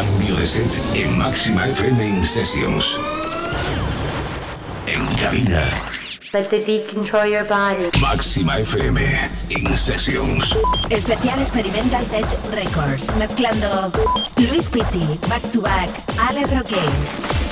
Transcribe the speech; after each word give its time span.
Cambio 0.00 0.34
de 0.34 0.46
set 0.46 0.80
en 0.94 1.18
Máxima 1.18 1.68
FM 1.68 2.02
in 2.02 2.24
Sessions. 2.24 2.96
En 4.86 5.04
cabina. 5.16 5.68
Let 6.32 6.48
the 6.48 6.64
beat 6.64 6.88
control 6.88 7.26
your 7.26 7.44
body. 7.44 7.90
Máxima 8.00 8.58
FM 8.60 8.96
in 9.50 9.76
Sessions. 9.76 10.56
Especial 10.90 11.38
Experimental 11.38 12.02
Tech 12.06 12.24
Records, 12.54 13.14
mezclando 13.16 13.92
Luis 14.38 14.70
Pitti, 14.70 15.18
Back 15.28 15.42
to 15.52 15.60
Back, 15.60 15.90
Ale 16.16 16.46
Roque. 16.46 17.49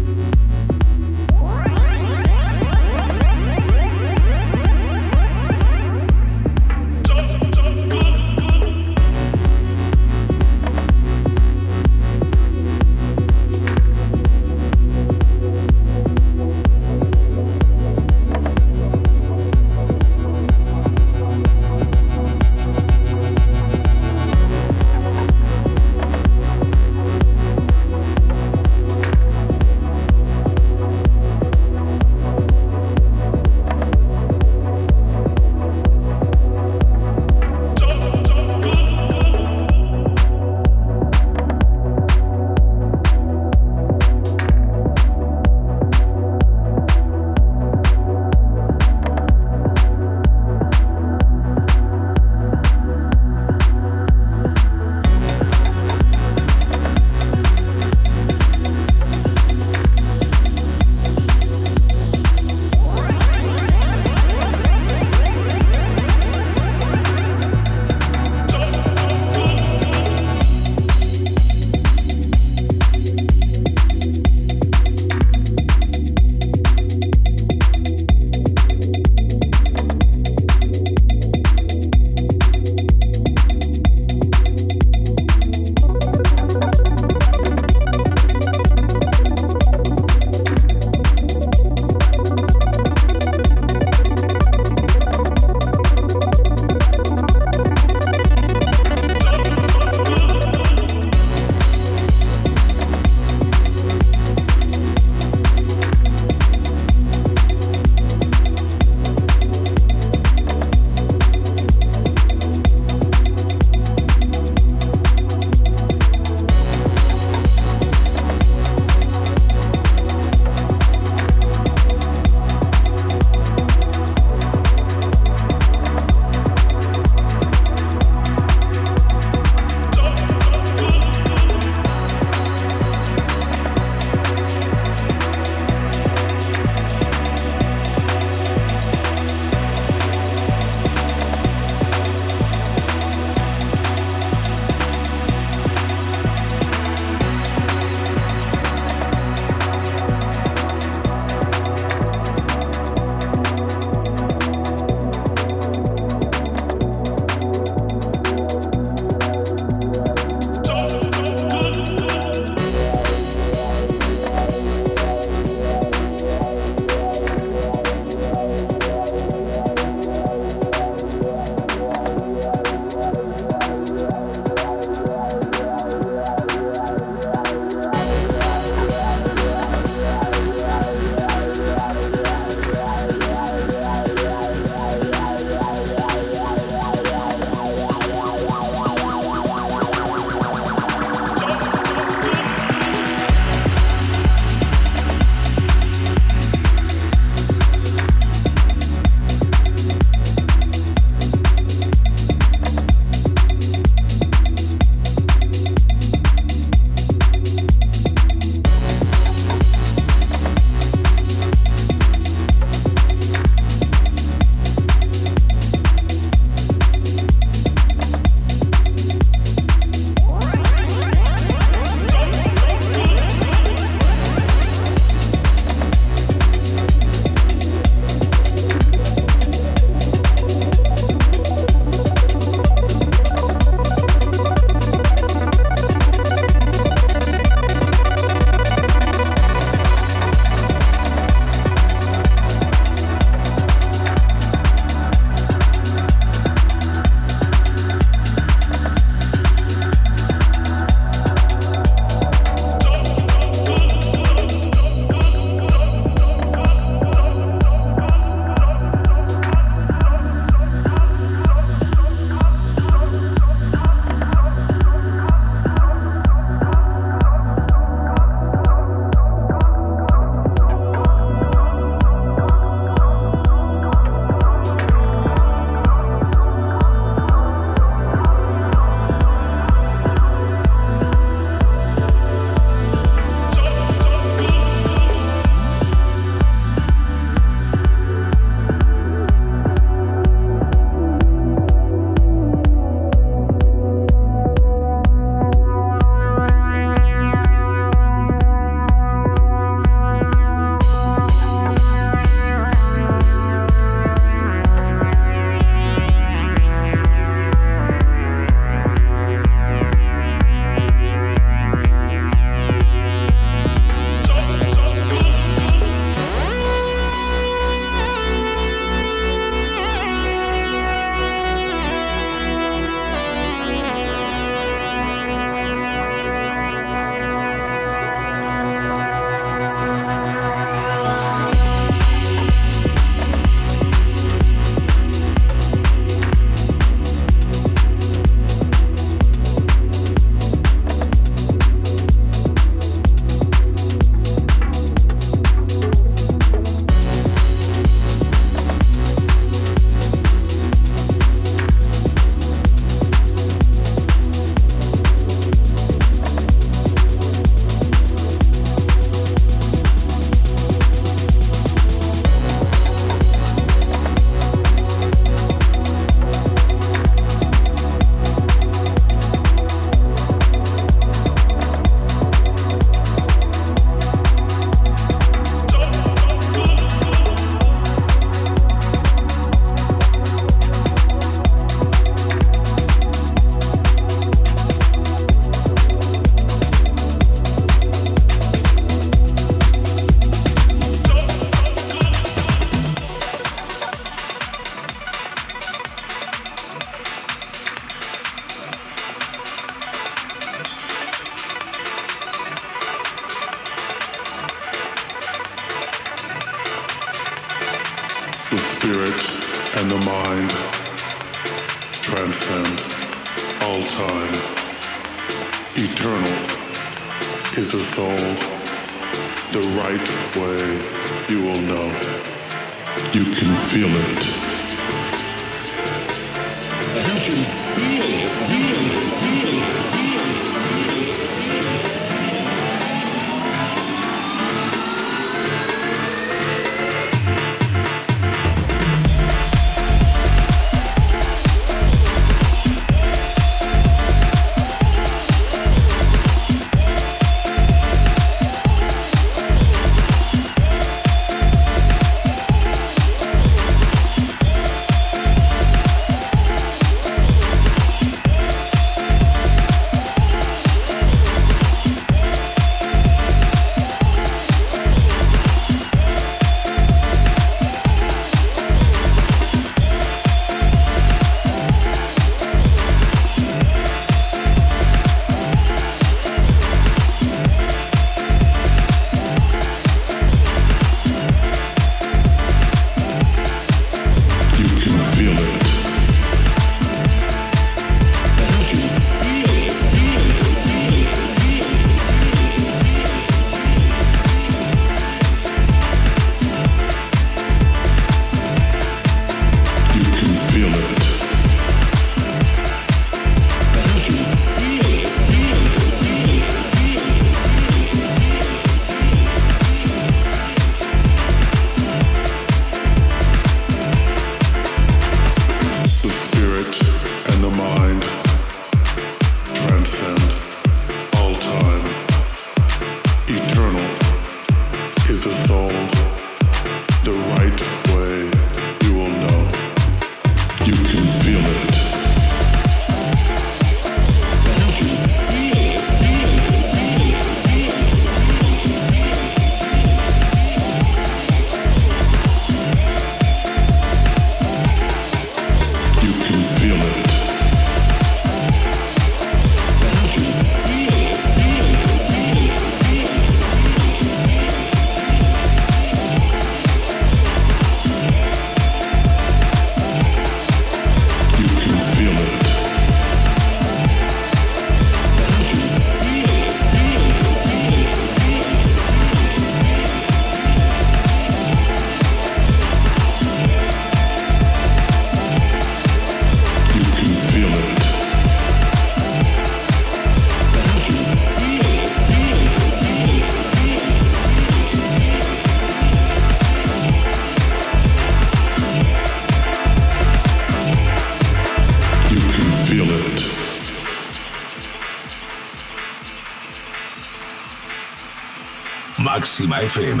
Máxima 599.36 599.60
FM 599.60 600.00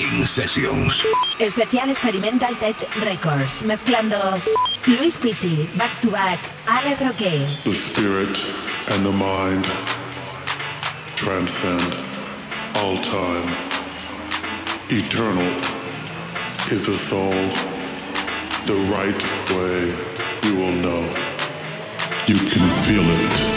In 0.00 0.26
Sessions. 0.26 1.04
Especial 1.38 1.88
Experimental 1.88 2.52
Tech 2.56 2.82
Records, 3.04 3.62
mezclando 3.62 4.18
Luis 4.88 5.16
Pitti, 5.16 5.68
Back 5.78 6.00
to 6.00 6.10
Back, 6.10 6.40
Ale 6.66 6.96
Roque. 6.98 7.46
The 7.62 7.72
spirit 7.72 8.34
and 8.90 9.06
the 9.06 9.12
mind 9.12 9.66
transcend 11.14 11.94
all 12.74 12.98
time. 12.98 13.54
Eternal 14.90 15.54
is 16.72 16.84
the 16.84 16.98
soul, 16.98 17.38
the 18.66 18.74
right 18.90 19.22
way 19.54 19.94
you 20.42 20.56
will 20.56 20.74
know. 20.82 21.02
You 22.26 22.34
can 22.34 22.66
feel 22.82 23.06
it. 23.06 23.51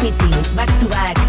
Back 0.00 0.80
to 0.80 0.86
Back, 0.88 1.19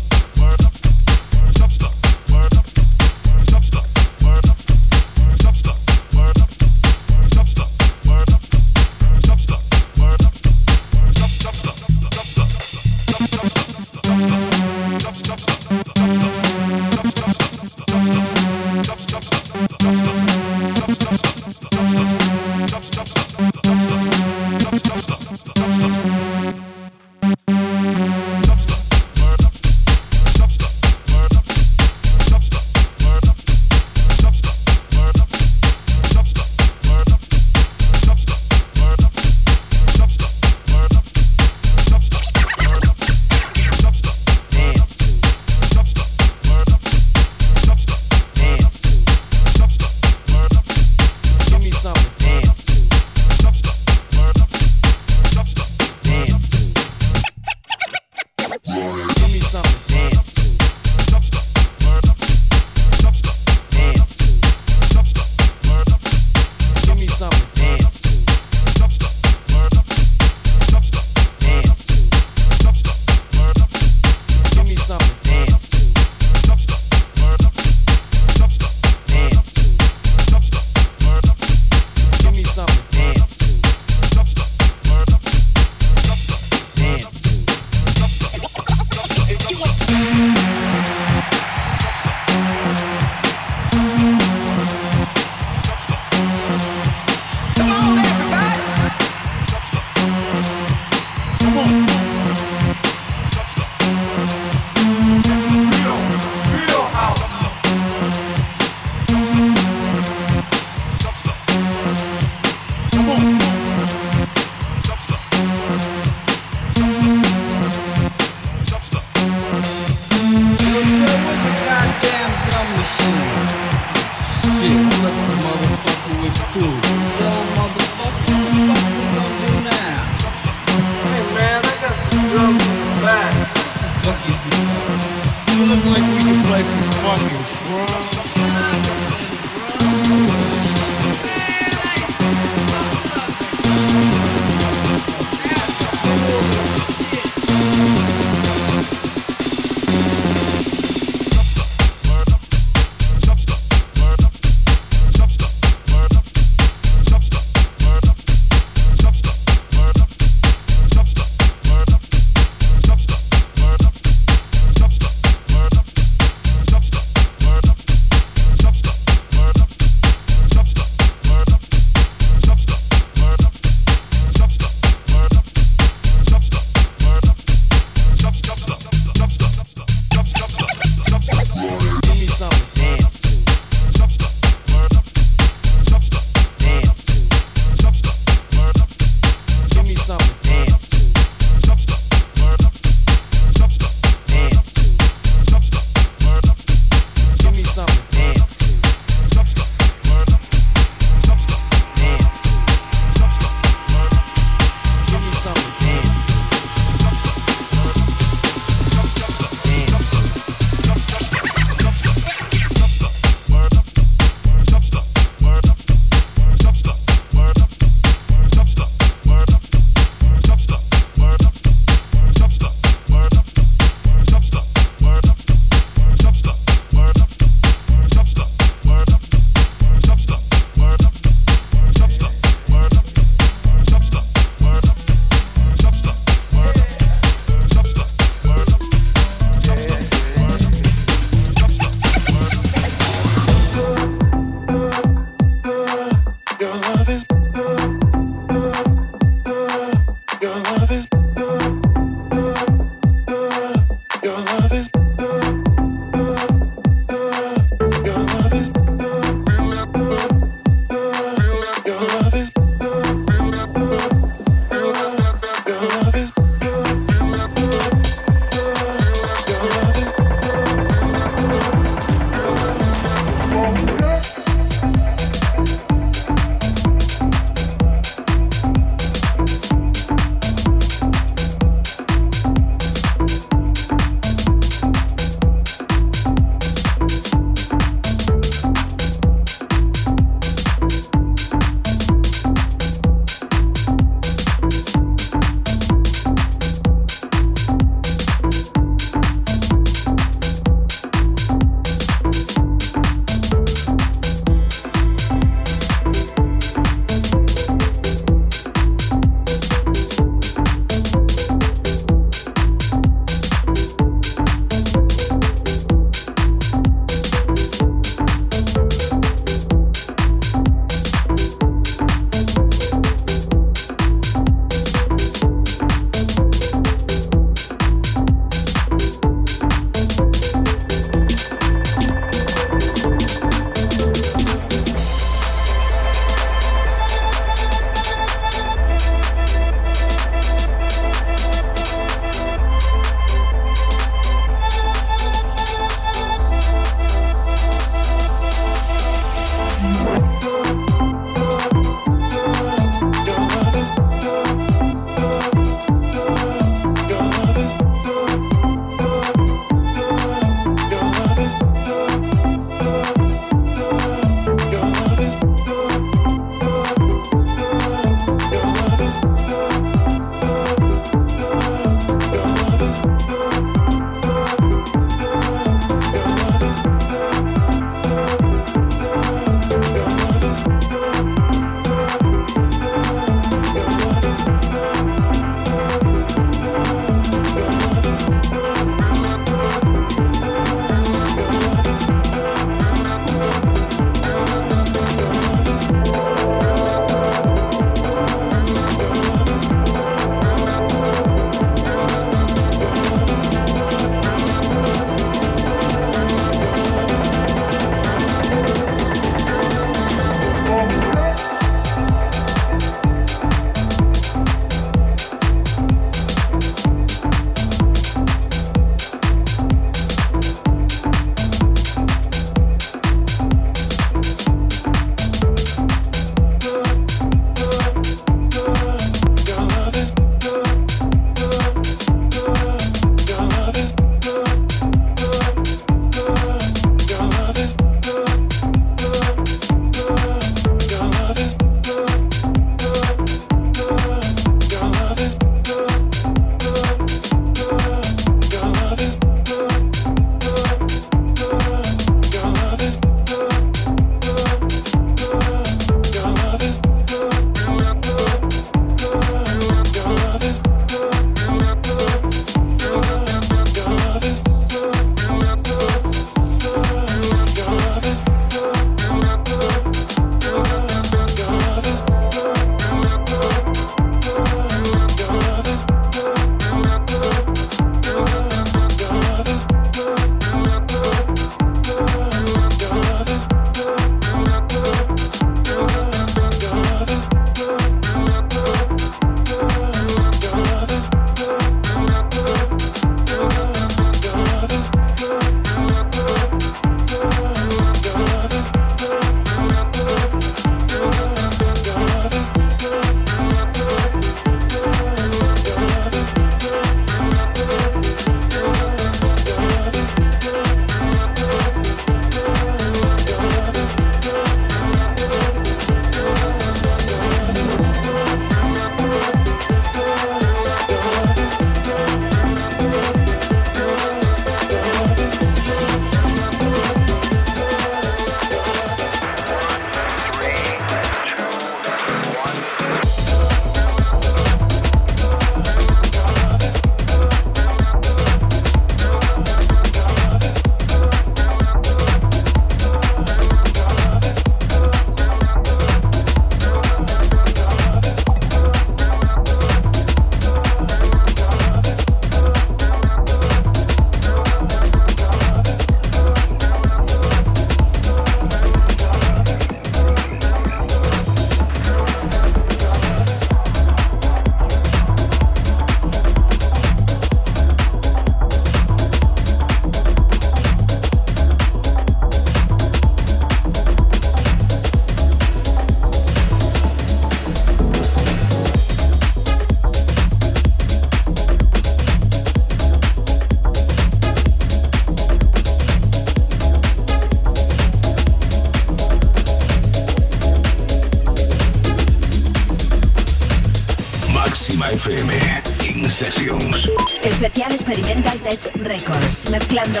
Mezclando 599.50 600.00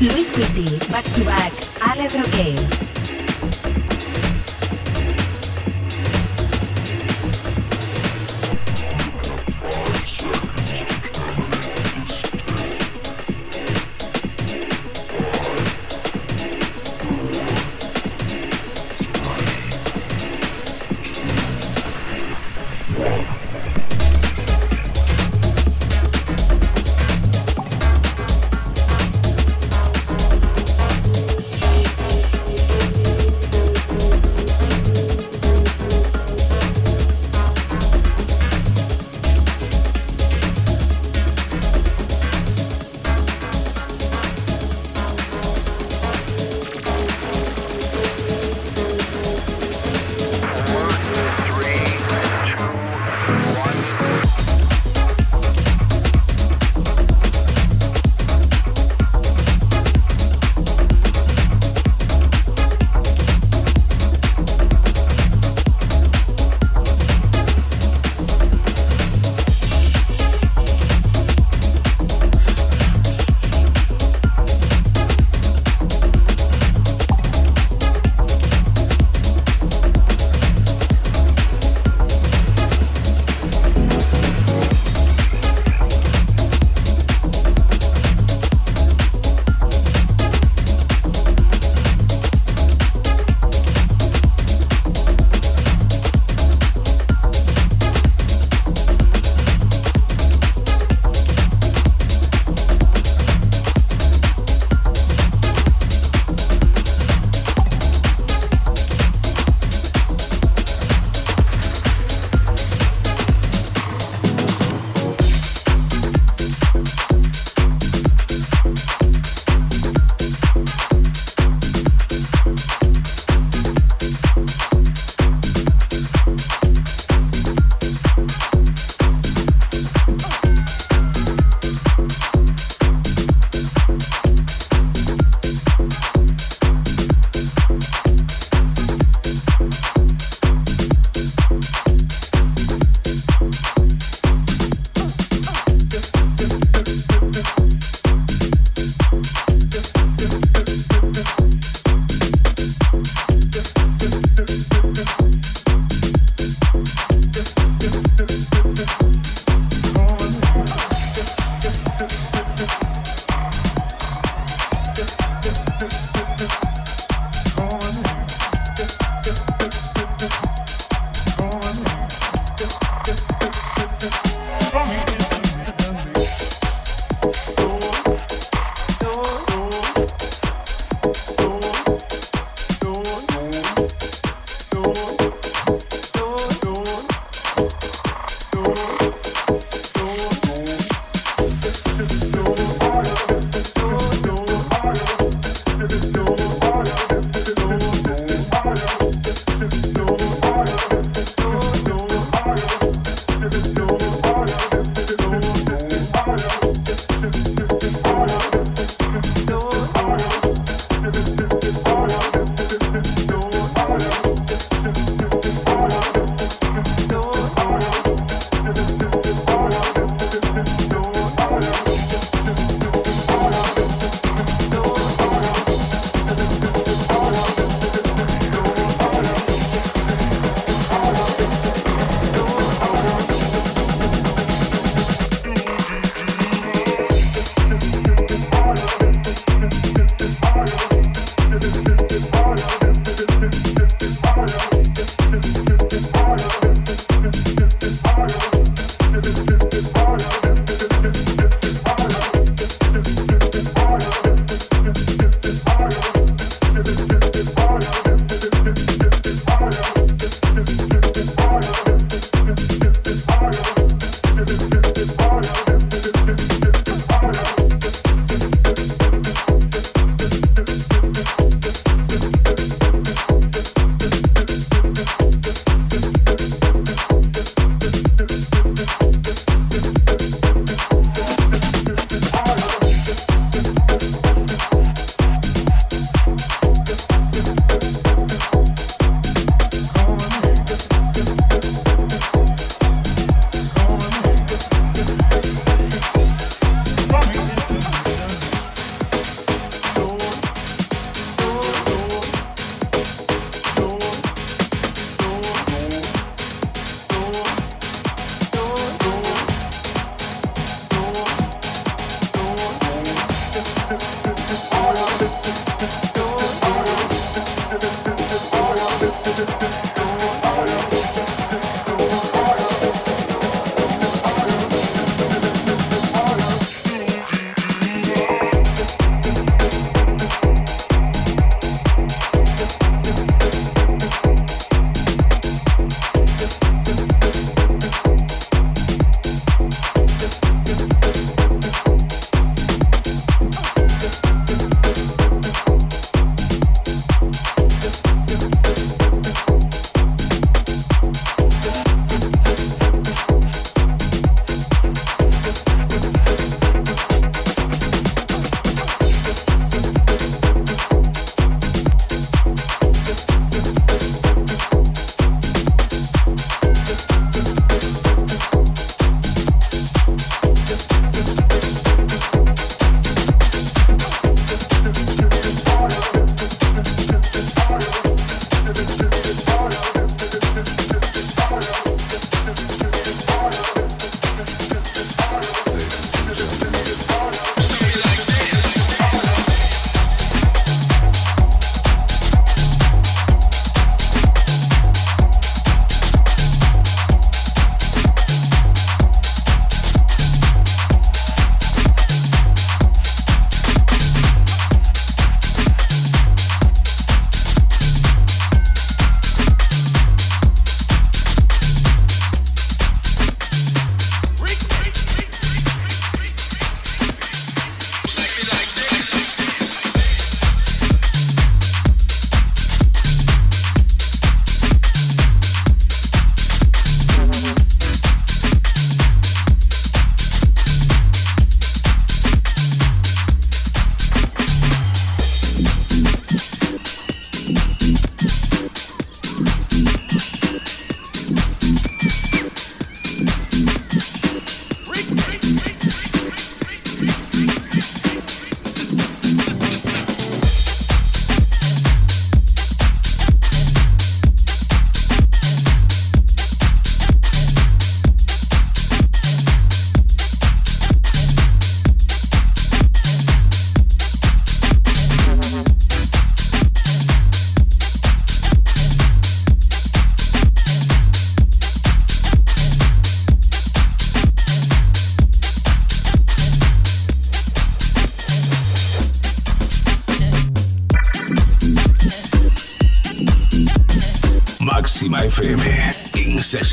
Luis 0.00 0.30
Pitti, 0.30 0.78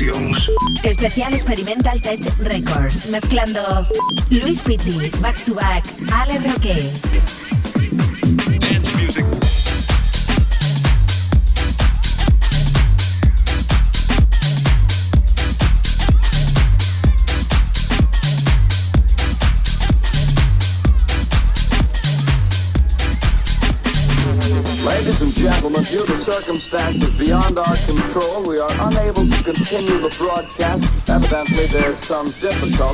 Sessions. 0.00 0.48
Especial 0.82 1.34
Experimental 1.34 2.00
Tech 2.00 2.20
Records, 2.38 3.06
mezclando 3.10 3.86
Luis 4.30 4.62
Pitti, 4.62 5.10
Back 5.20 5.44
to 5.44 5.54
Back, 5.54 5.84
Ale 6.10 6.40
Roque. 6.40 6.90
Ladies 24.82 25.20
and 25.20 25.34
gentlemen, 25.34 25.82
due 25.84 26.06
to 26.06 26.24
circumstances 26.24 27.18
continue 29.70 30.00
the 30.00 30.14
broadcast. 30.18 31.08
Evidently, 31.08 31.66
there's 31.66 32.04
some 32.04 32.26
difficulty. 32.26 32.89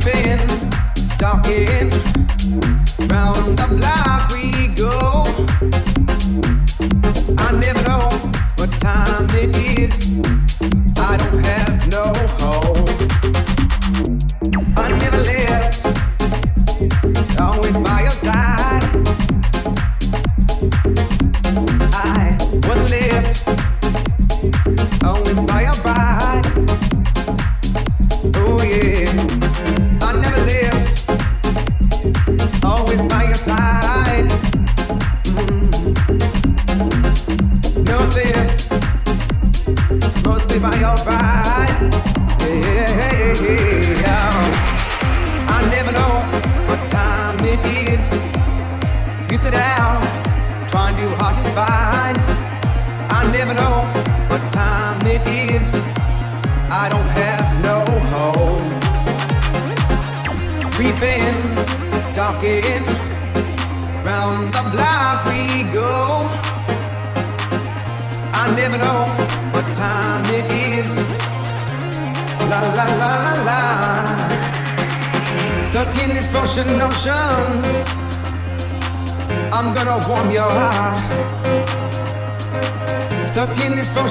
creeping, 0.00 0.38
stalking 1.14 1.90
round 3.08 3.58
the 3.58 3.66
block. 3.70 4.15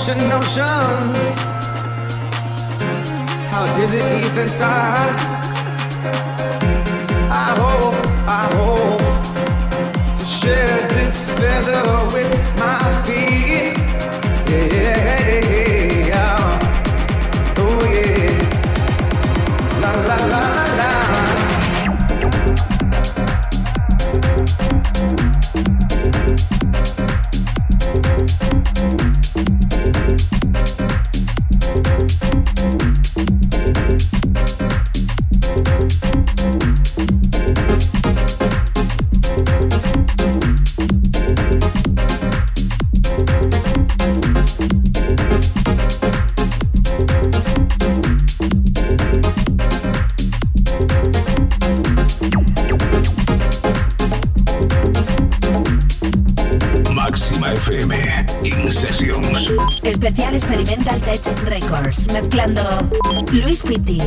ocean 0.07 0.29
notions. 0.29 1.35
How 3.49 3.65
did 3.75 3.91
it 3.91 4.25
even 4.25 4.49
start? 4.49 5.15
I 7.31 7.55
hope, 7.57 7.95
I 8.27 8.43
hope 8.53 10.19
to 10.19 10.25
share 10.25 10.87
this 10.89 11.21
feather 11.21 12.05
with 12.13 12.59
my 12.59 13.03
feet. 13.03 13.44
Luis 63.31 63.61
Piti, 63.63 64.01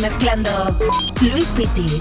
mezclando 0.00 0.50
Luis 1.20 1.50
Pitti, 1.50 2.00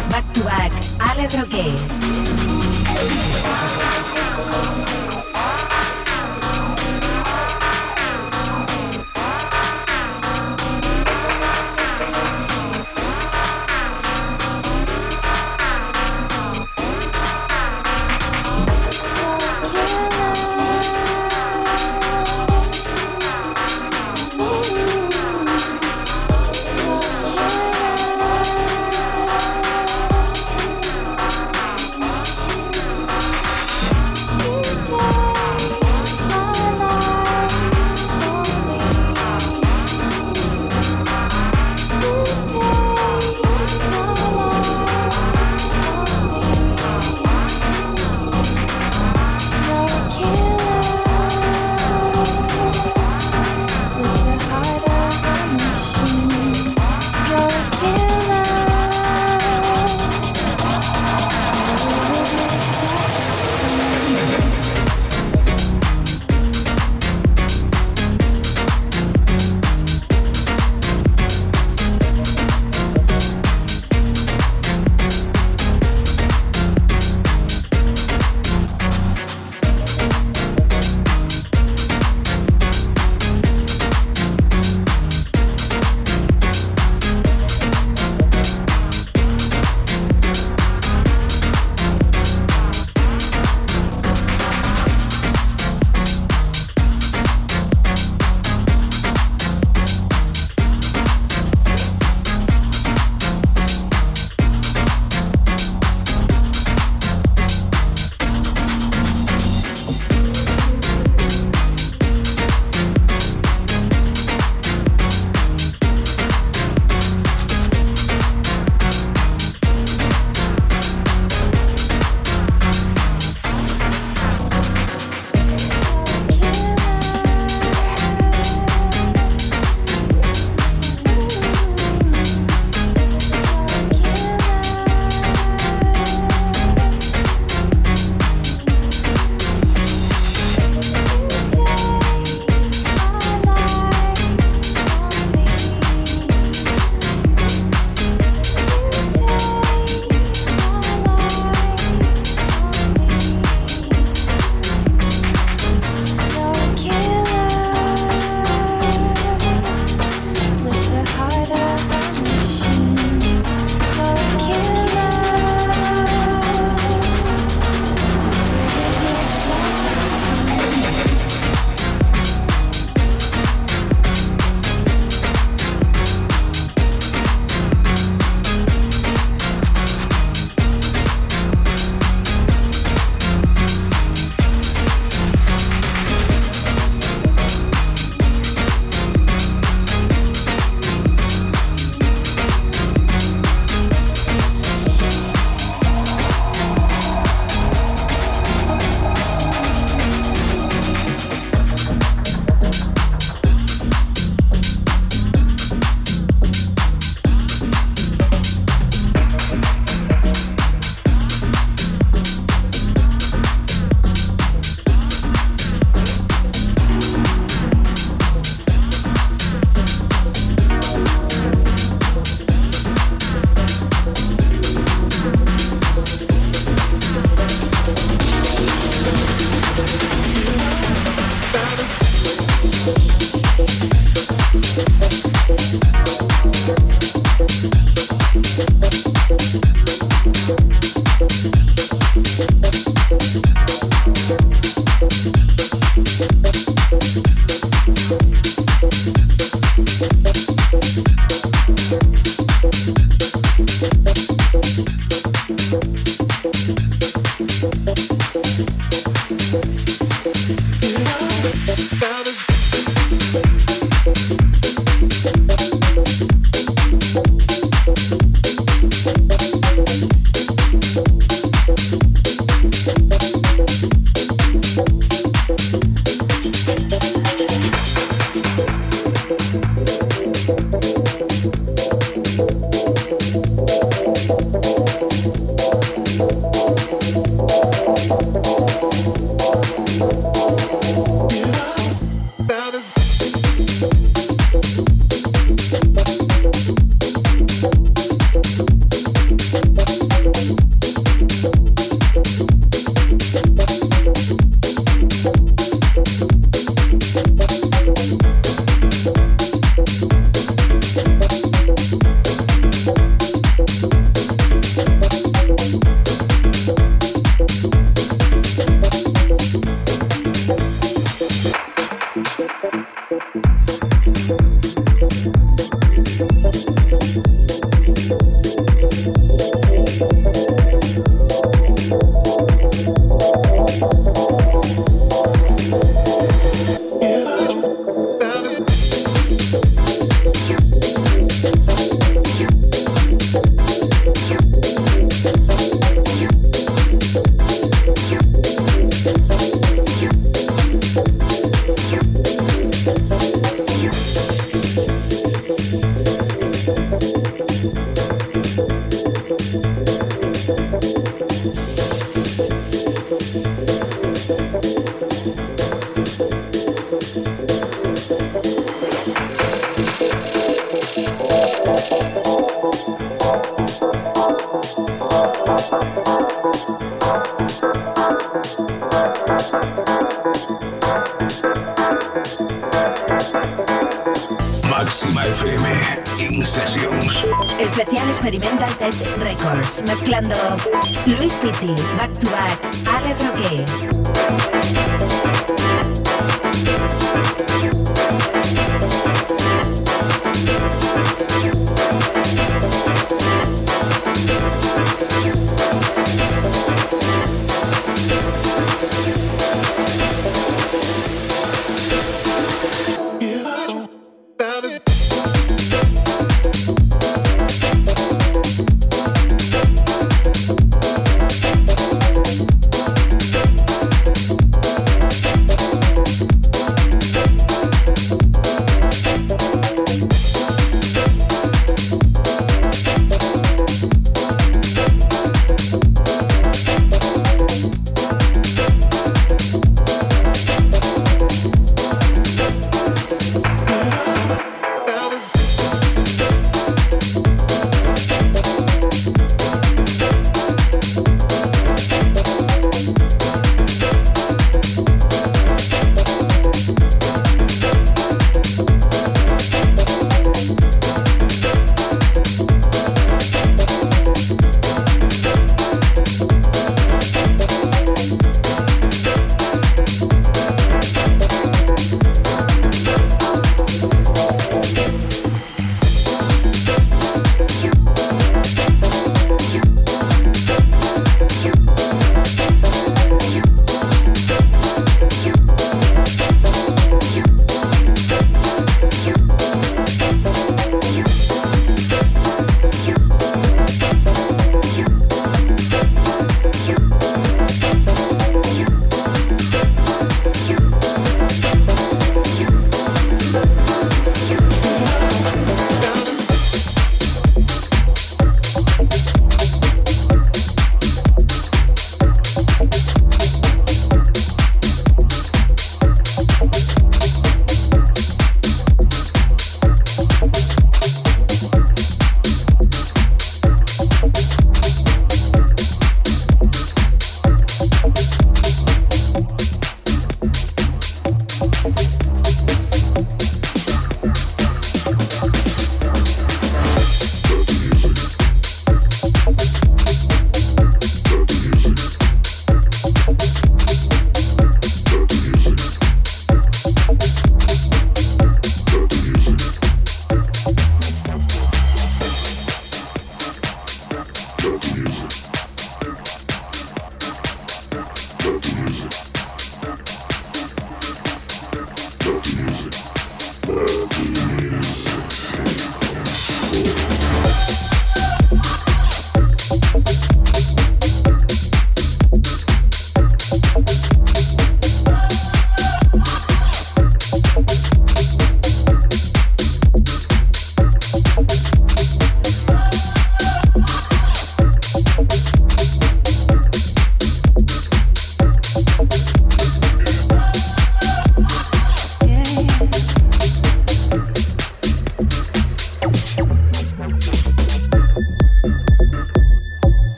Pitti, 392.08 392.37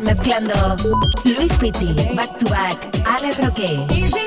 mezclando 0.00 0.76
Luis 1.24 1.54
Pitti, 1.54 1.94
Back 2.14 2.38
to 2.38 2.48
Back, 2.48 2.88
Ale 3.04 3.32
Roque. 3.34 4.25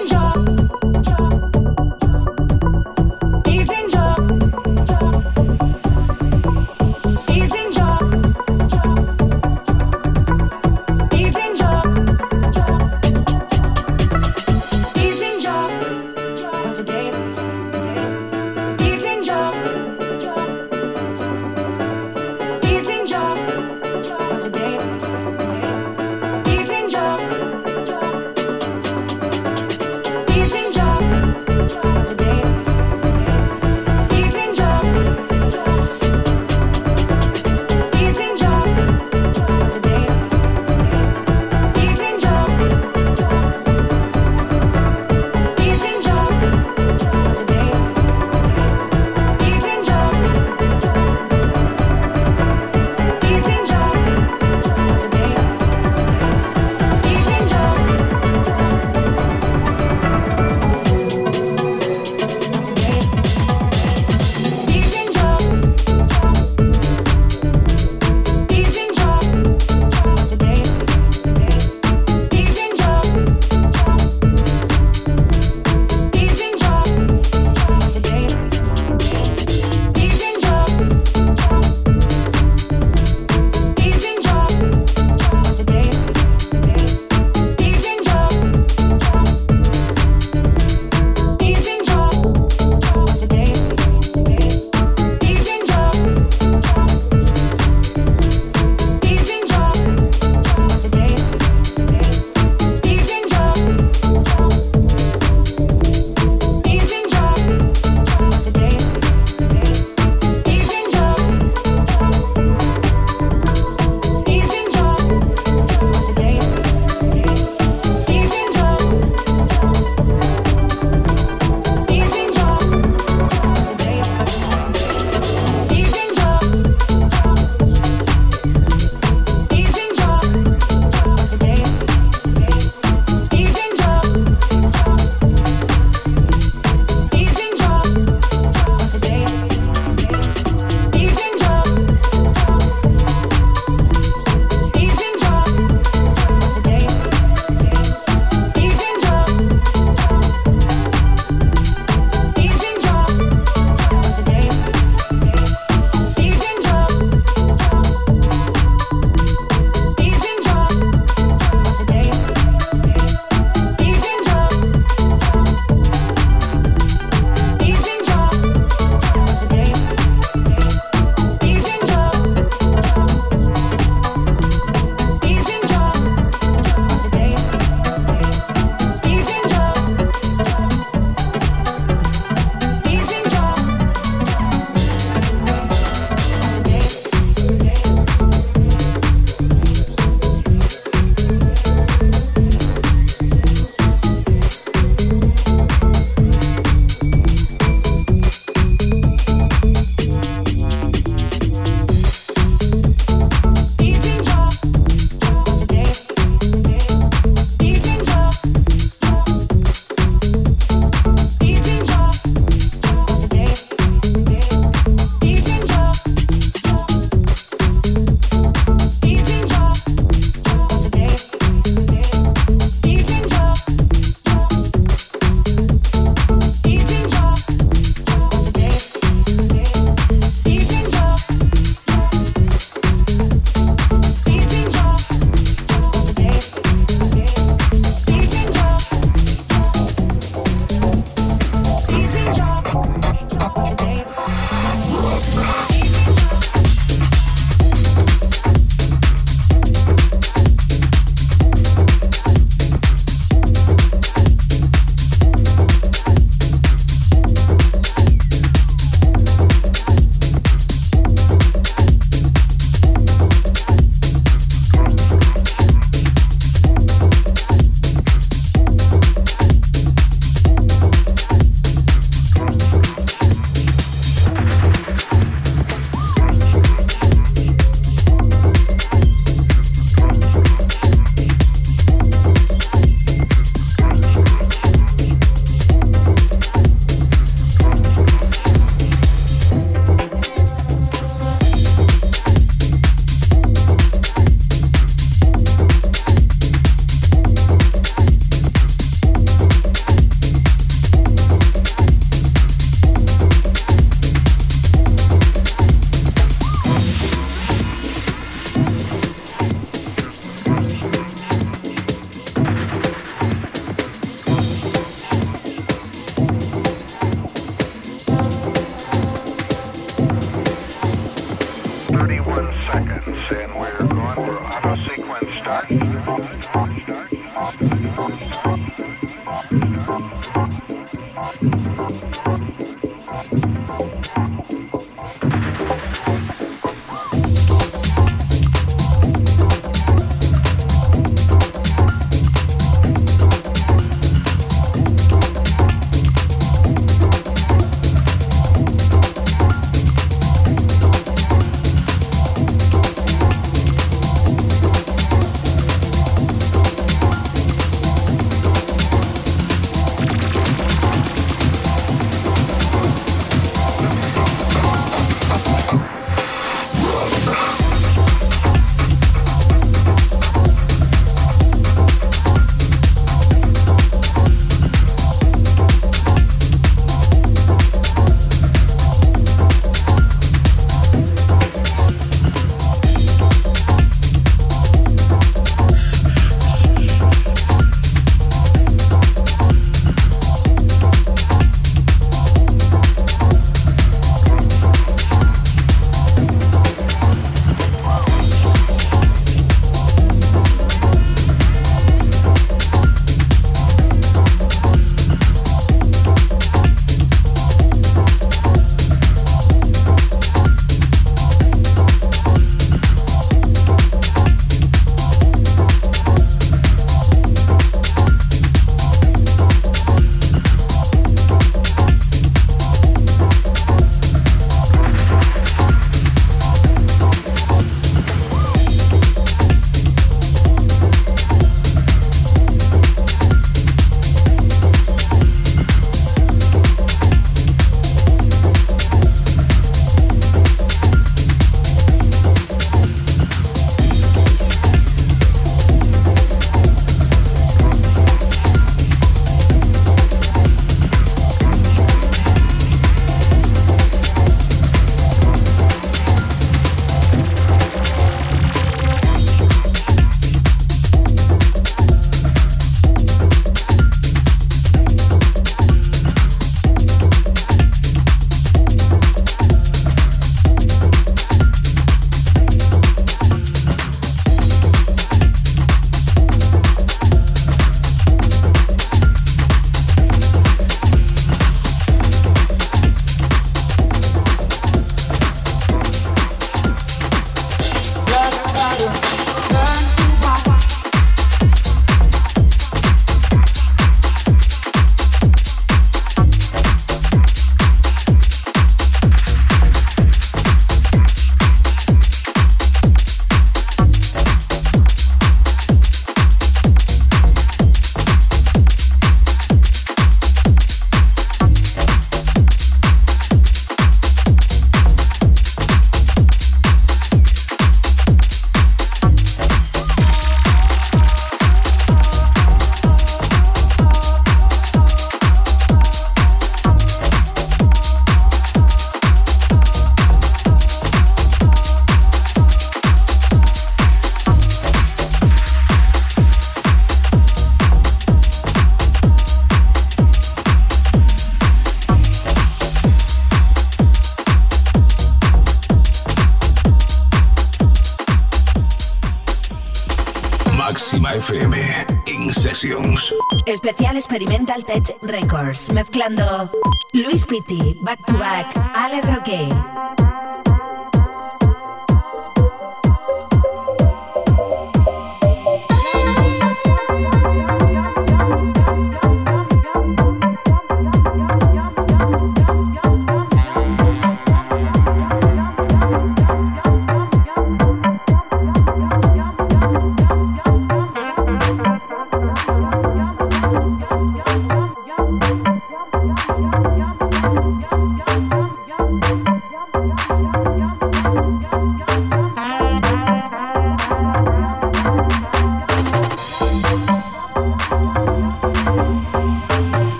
Experimental 554.10 554.64
Tech 554.64 554.98
Records. 555.04 555.70
Mezclando 555.72 556.50
Luis 556.94 557.24
Pitti, 557.28 557.78
Back 557.84 557.99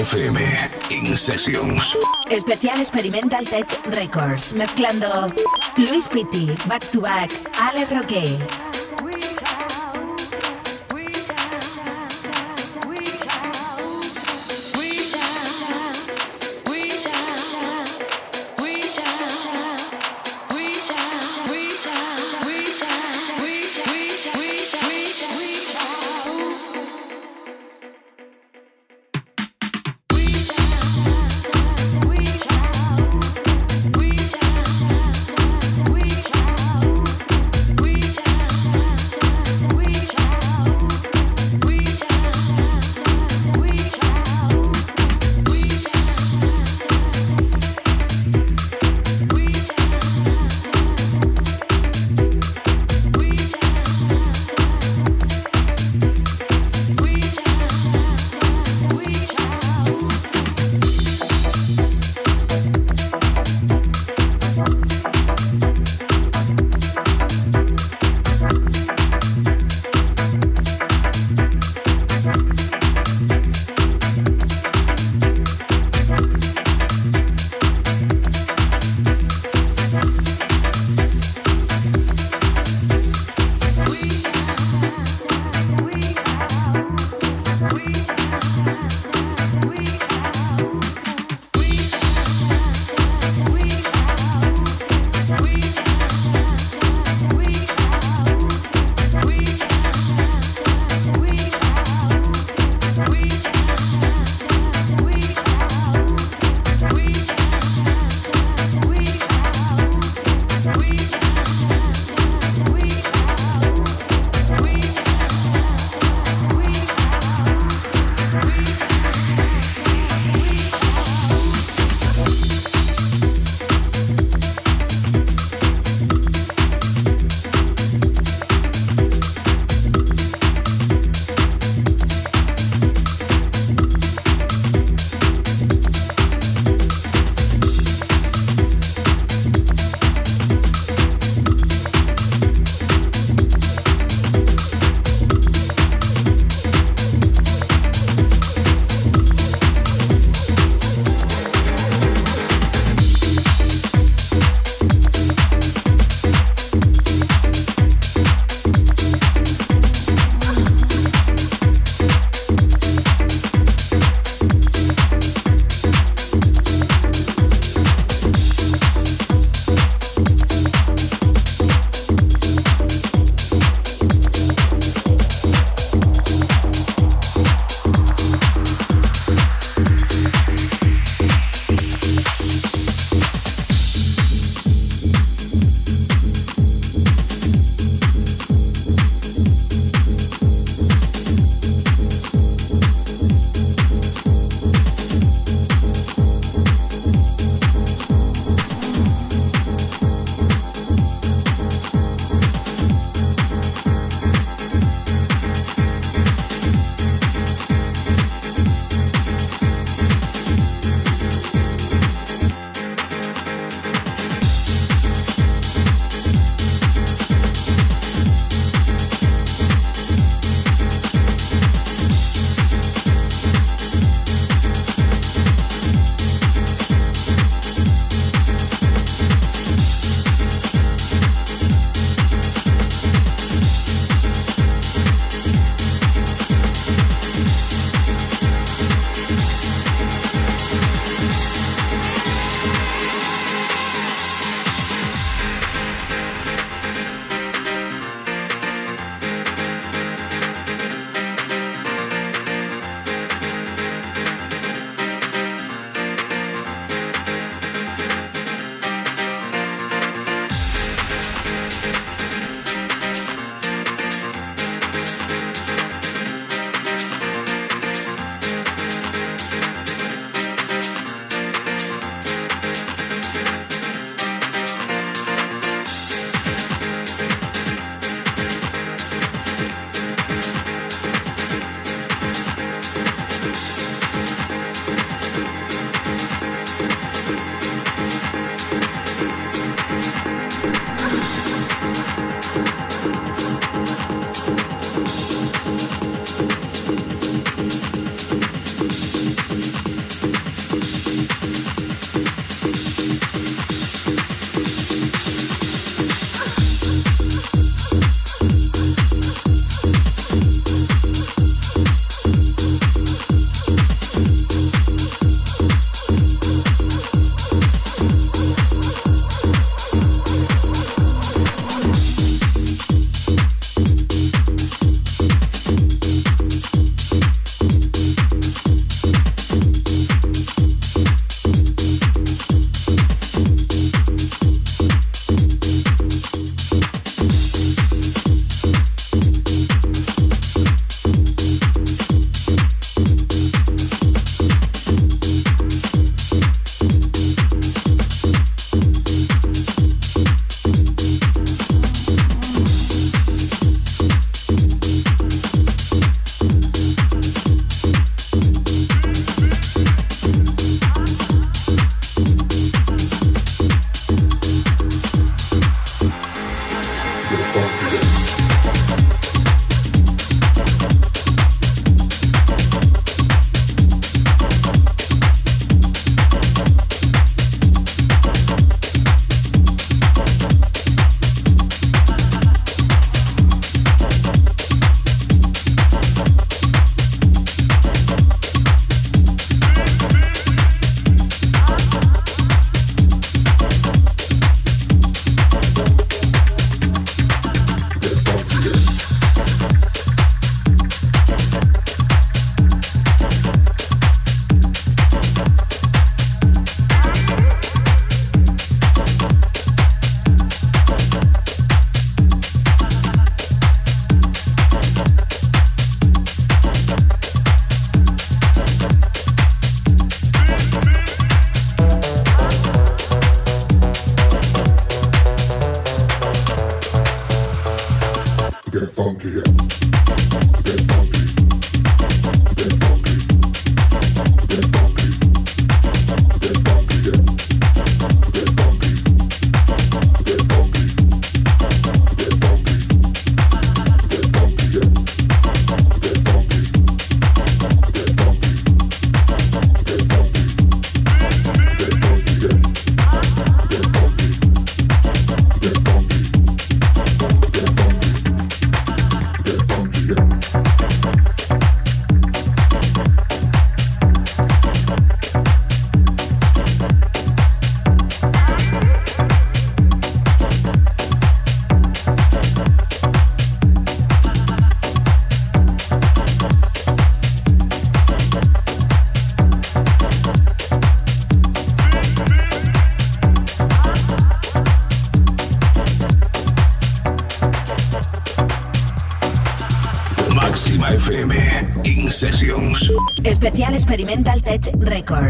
FM 0.00 0.36
in 0.90 1.14
Sessions. 1.14 1.94
Especial 2.30 2.80
Experimental 2.80 3.44
Tech 3.44 3.68
Records, 3.96 4.54
mezclando 4.54 5.28
Luis 5.76 6.08
Pitti, 6.08 6.56
Back 6.66 6.90
to 6.90 7.02
Back, 7.02 7.30
Ale 7.60 7.84
Roque. 7.84 8.69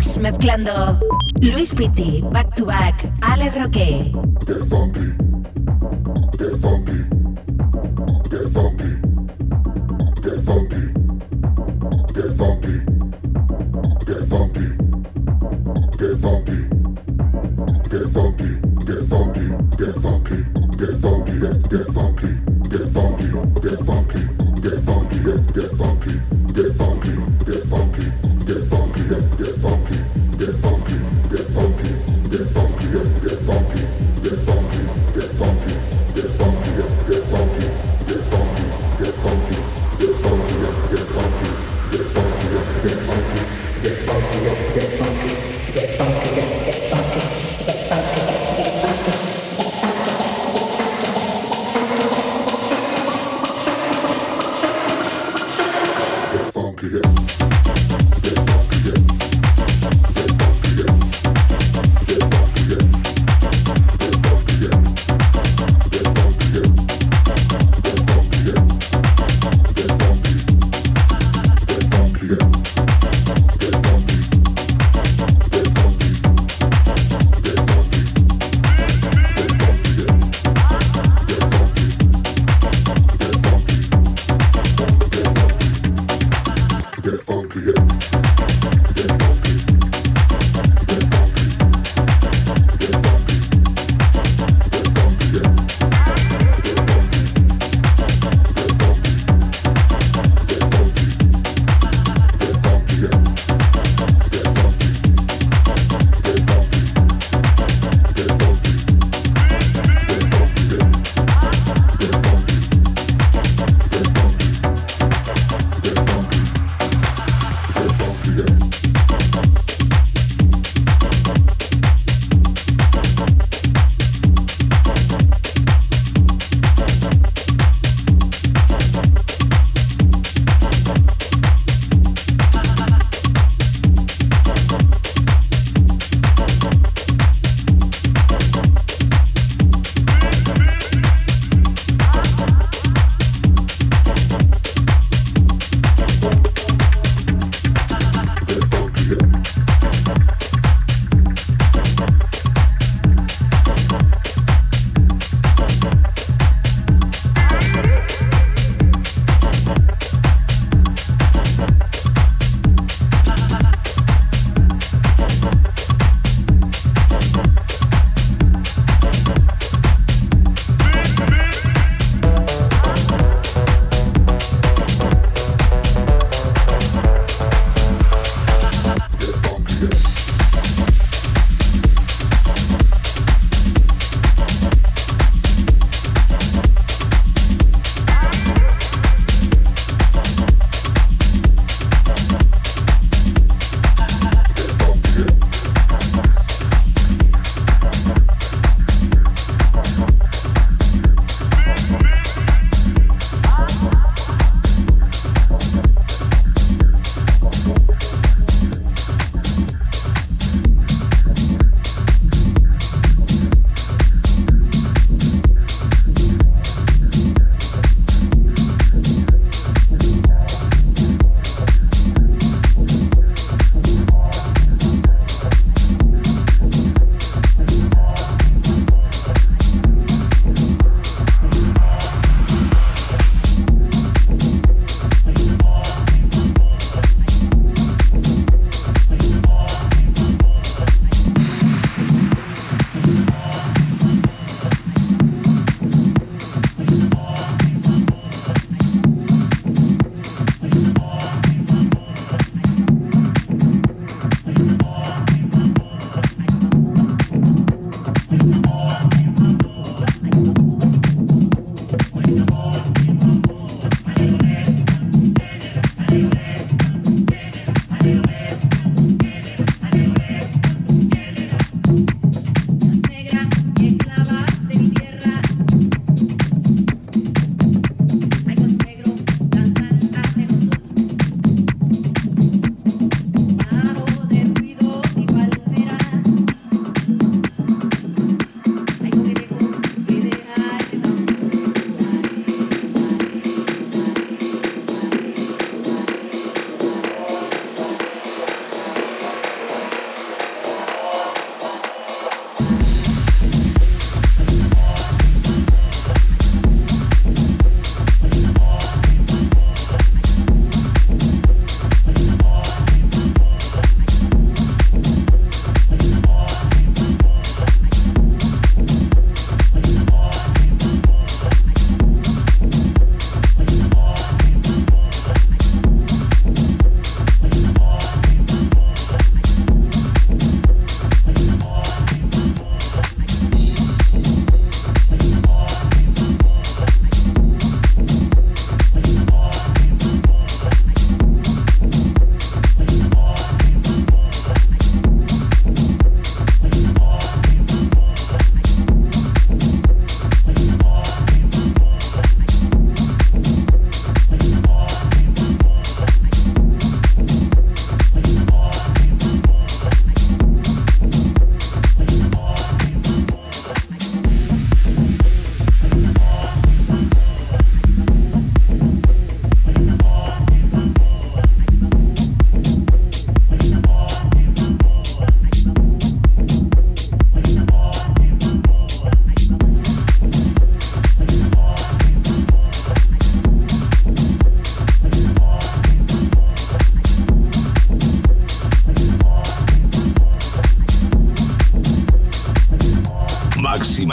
Records, 0.01 0.17
mezclando 0.17 0.99
Luis 1.41 1.75
Pitti, 1.75 2.25
Back 2.33 2.55
to 2.55 2.65
Back, 2.65 3.07
Ale 3.21 3.51
Roque. 3.51 4.11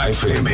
FM 0.08 0.48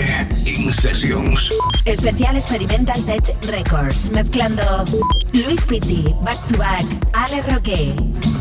In 0.47 0.73
Sessions. 0.73 1.49
Especial 1.87 2.35
Experimental 2.35 3.01
Tech 3.05 3.23
Records, 3.53 4.11
mezclando 4.11 4.85
Luis 5.33 5.65
Pitti, 5.65 6.13
Back 6.25 6.45
to 6.49 6.59
Back, 6.59 6.85
Ale 7.15 7.41
Roque. 7.47 8.34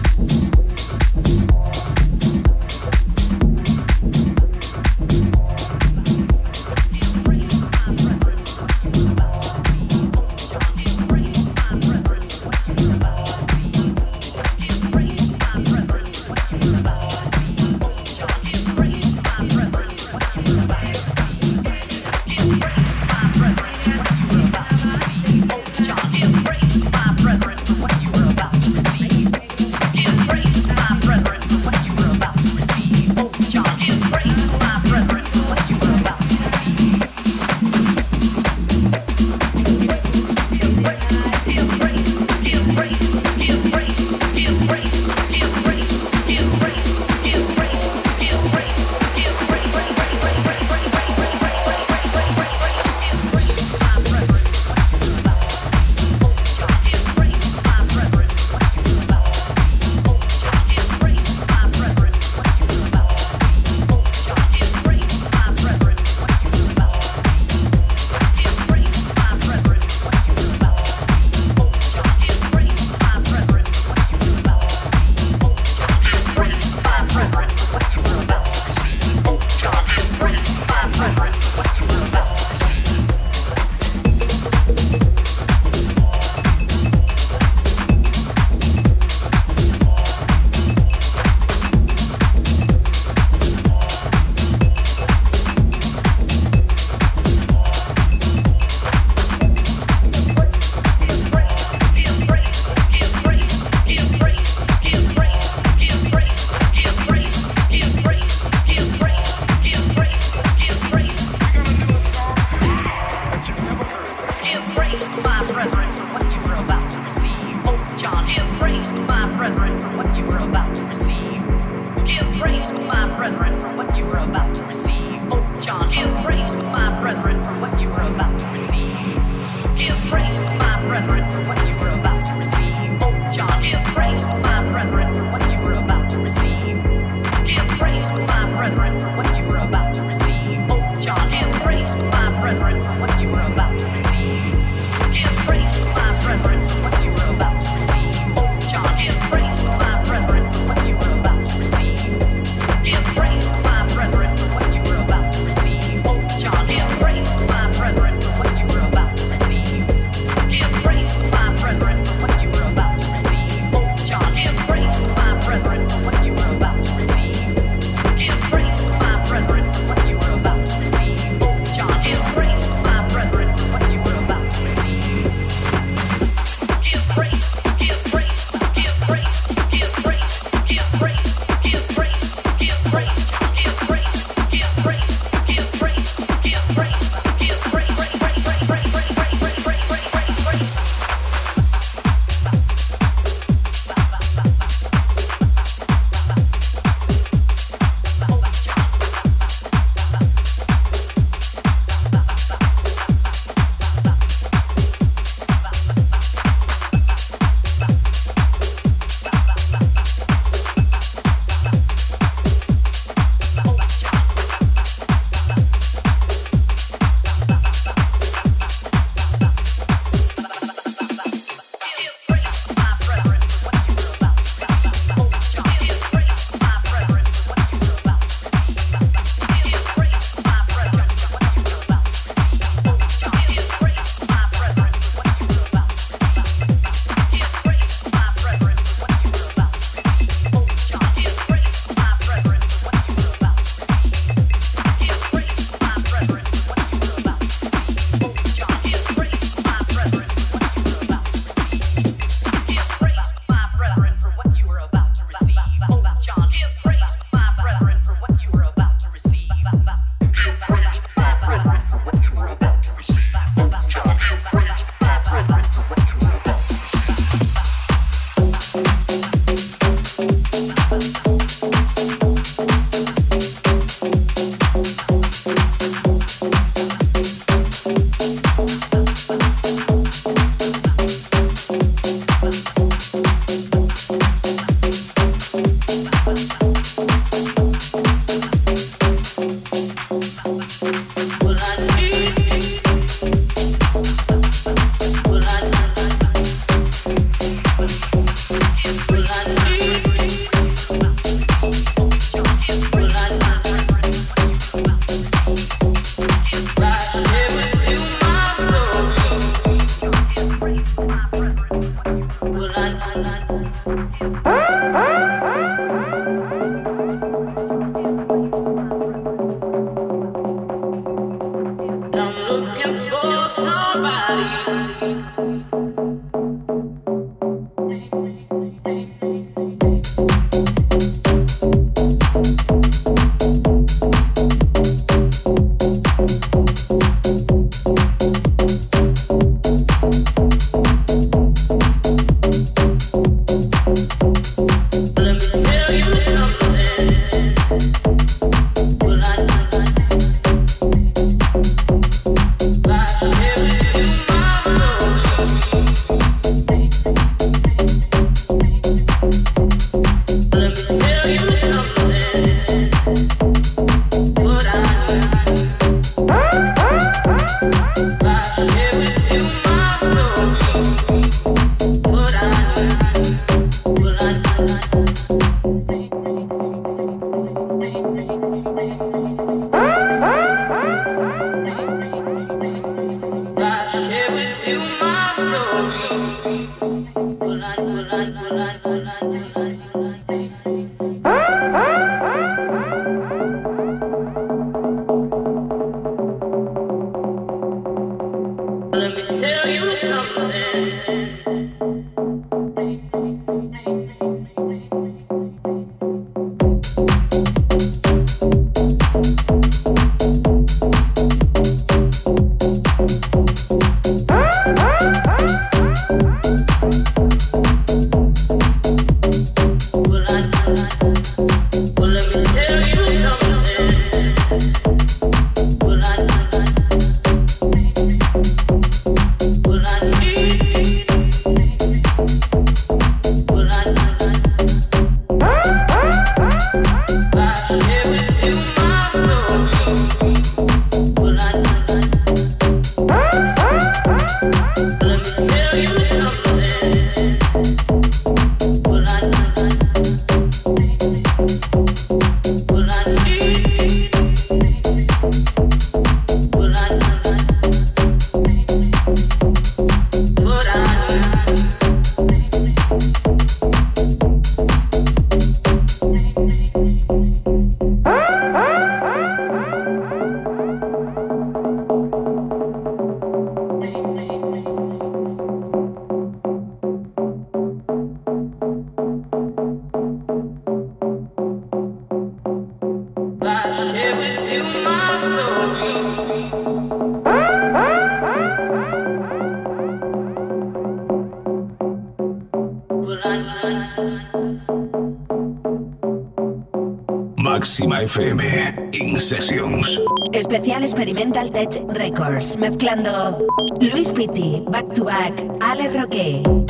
Tech 501.51 501.69
Records, 501.89 502.55
mezclando 502.57 503.45
Luis 503.79 504.11
Pitti, 504.11 504.63
Back 504.69 504.93
to 504.93 505.03
Back, 505.03 505.33
Ale 505.61 505.89
Roque. 505.89 506.62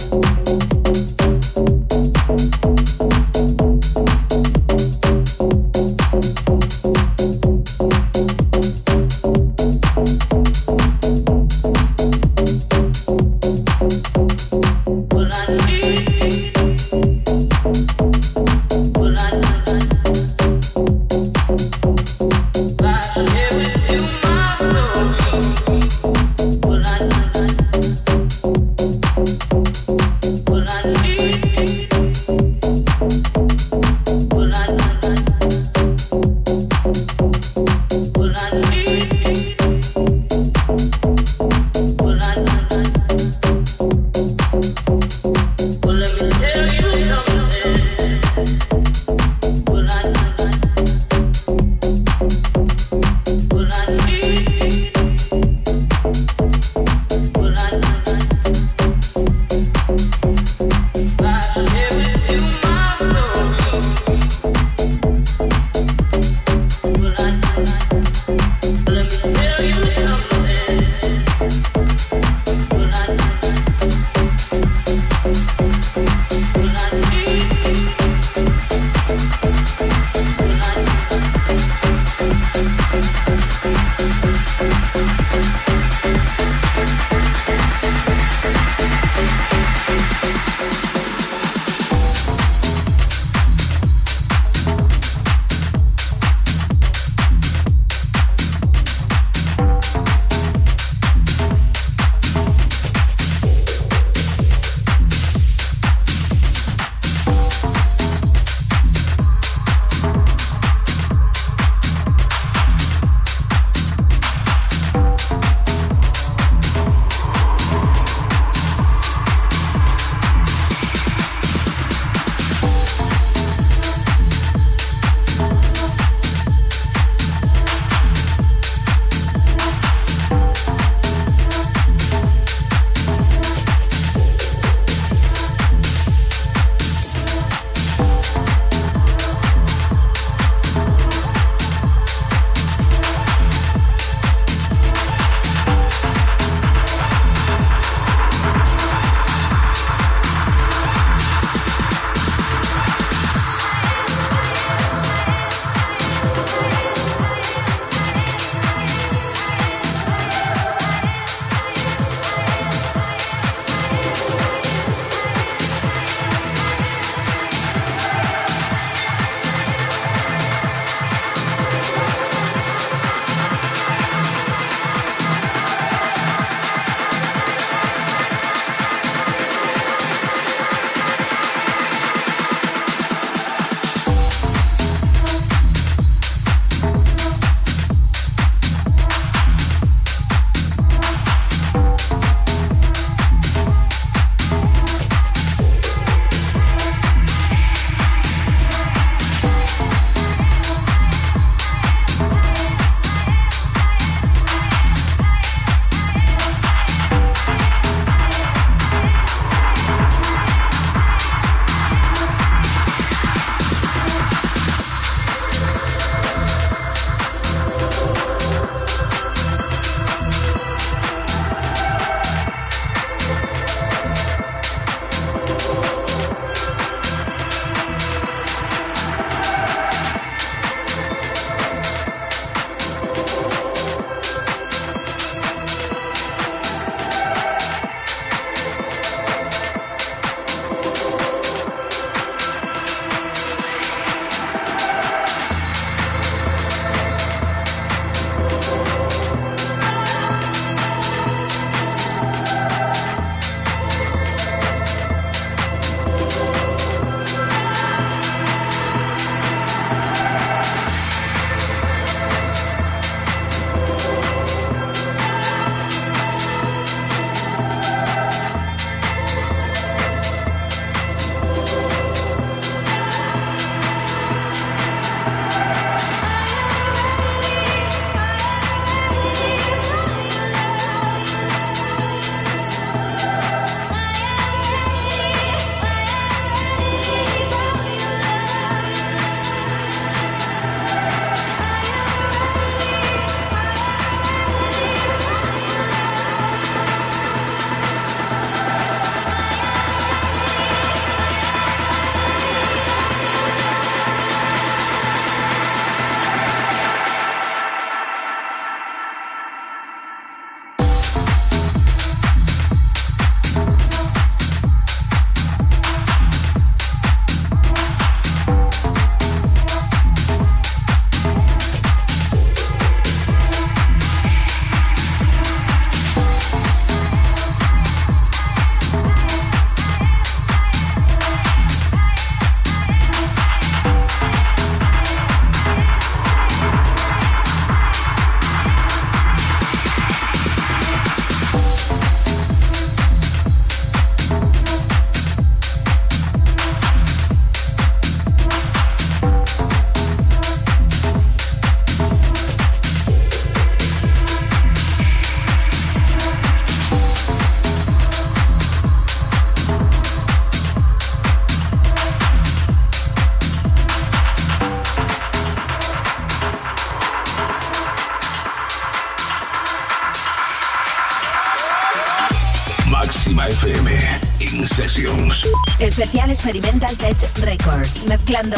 Experimental 376.33 376.89
Tech 376.97 377.15
Records. 377.45 378.05
Mezclando 378.07 378.57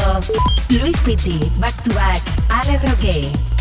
Luis 0.70 0.98
Pitti, 1.02 1.52
Back 1.60 1.84
to 1.84 1.94
Back, 1.94 2.22
Ale 2.50 2.80
Roque. 2.80 3.55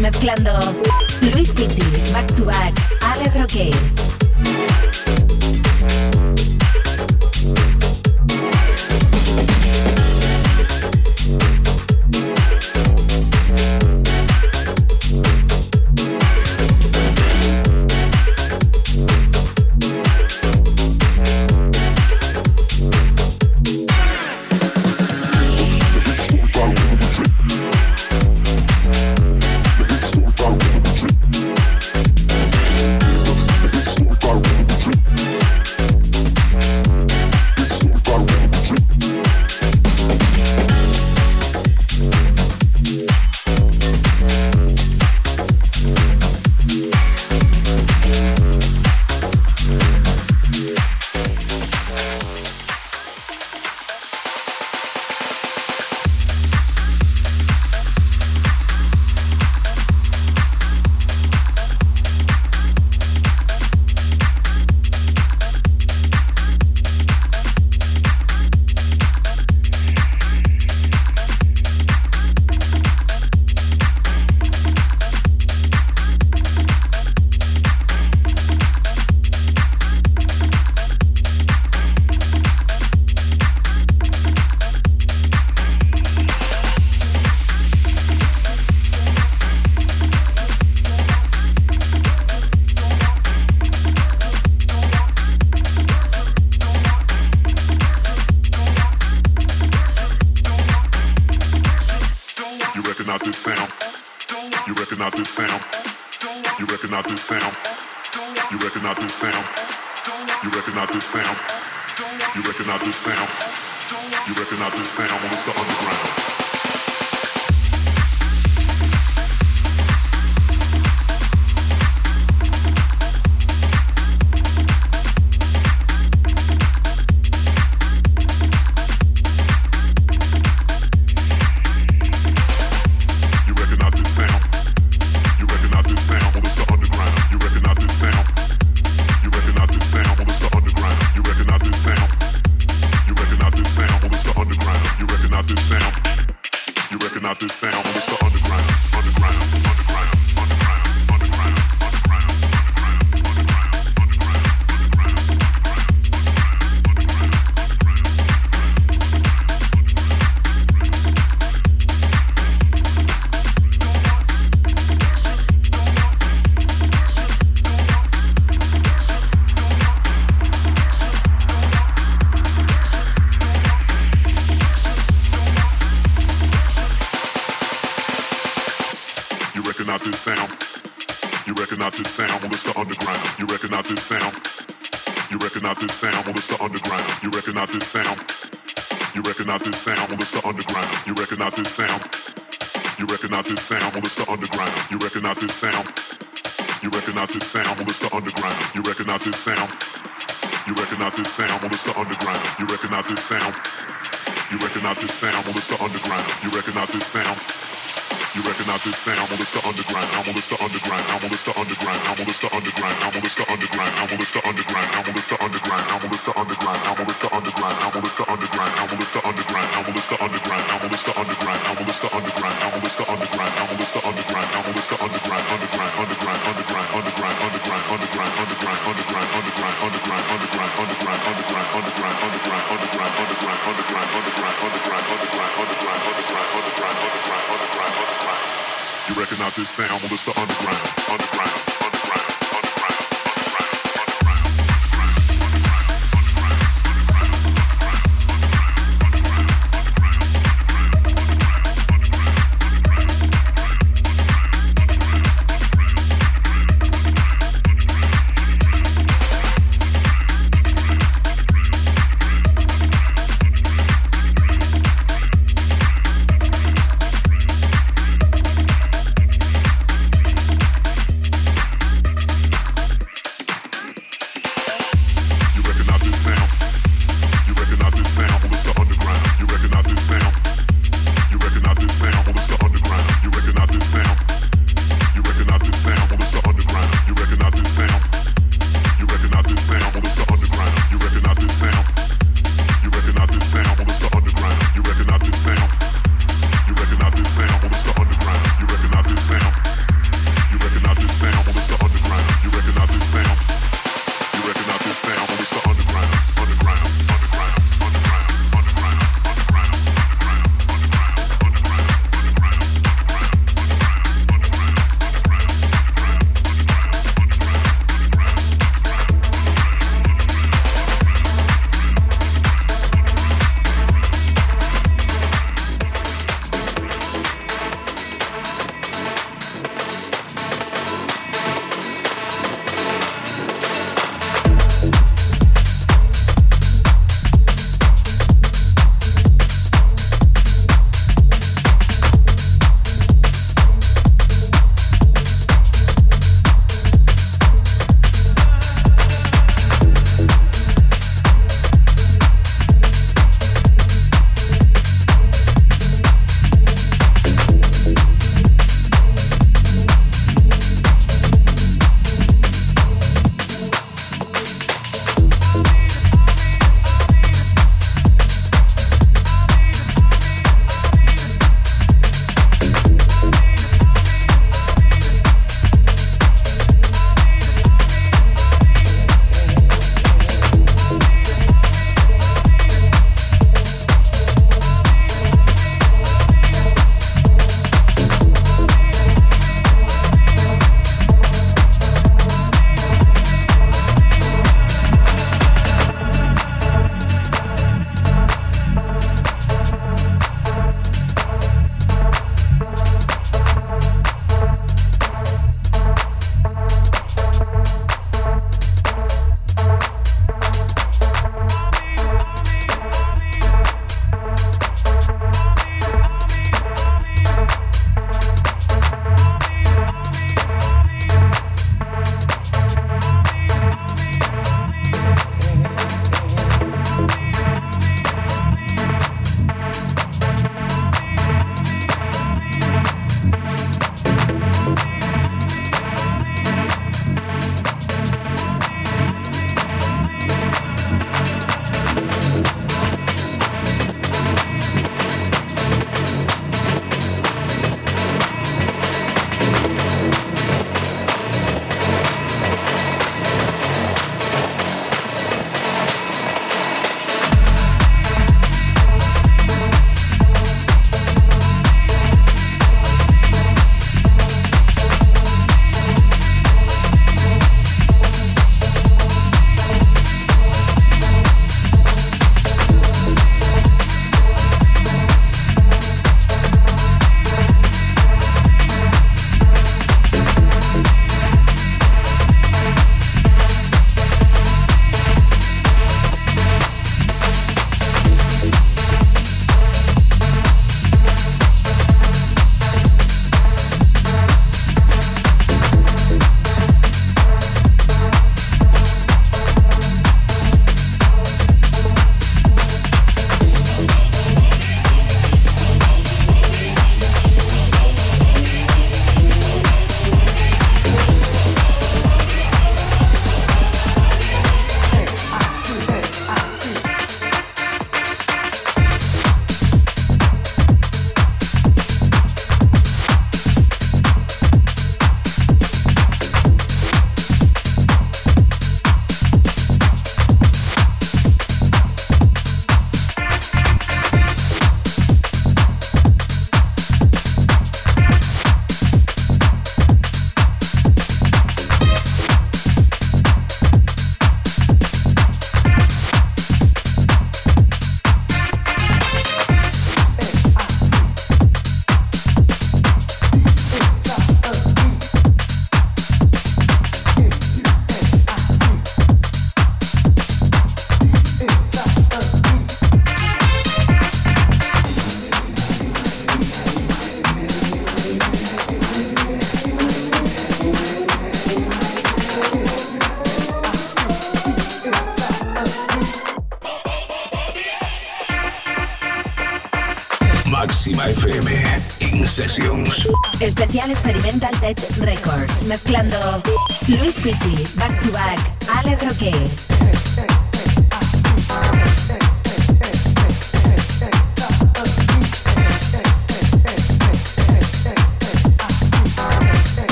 Mezclando 0.00 0.50
Luis 1.32 1.52
Pitti, 1.52 2.12
Back 2.12 2.34
to 2.34 2.44
Back, 2.44 2.74
Ale 3.00 3.30
Roque. 3.32 4.07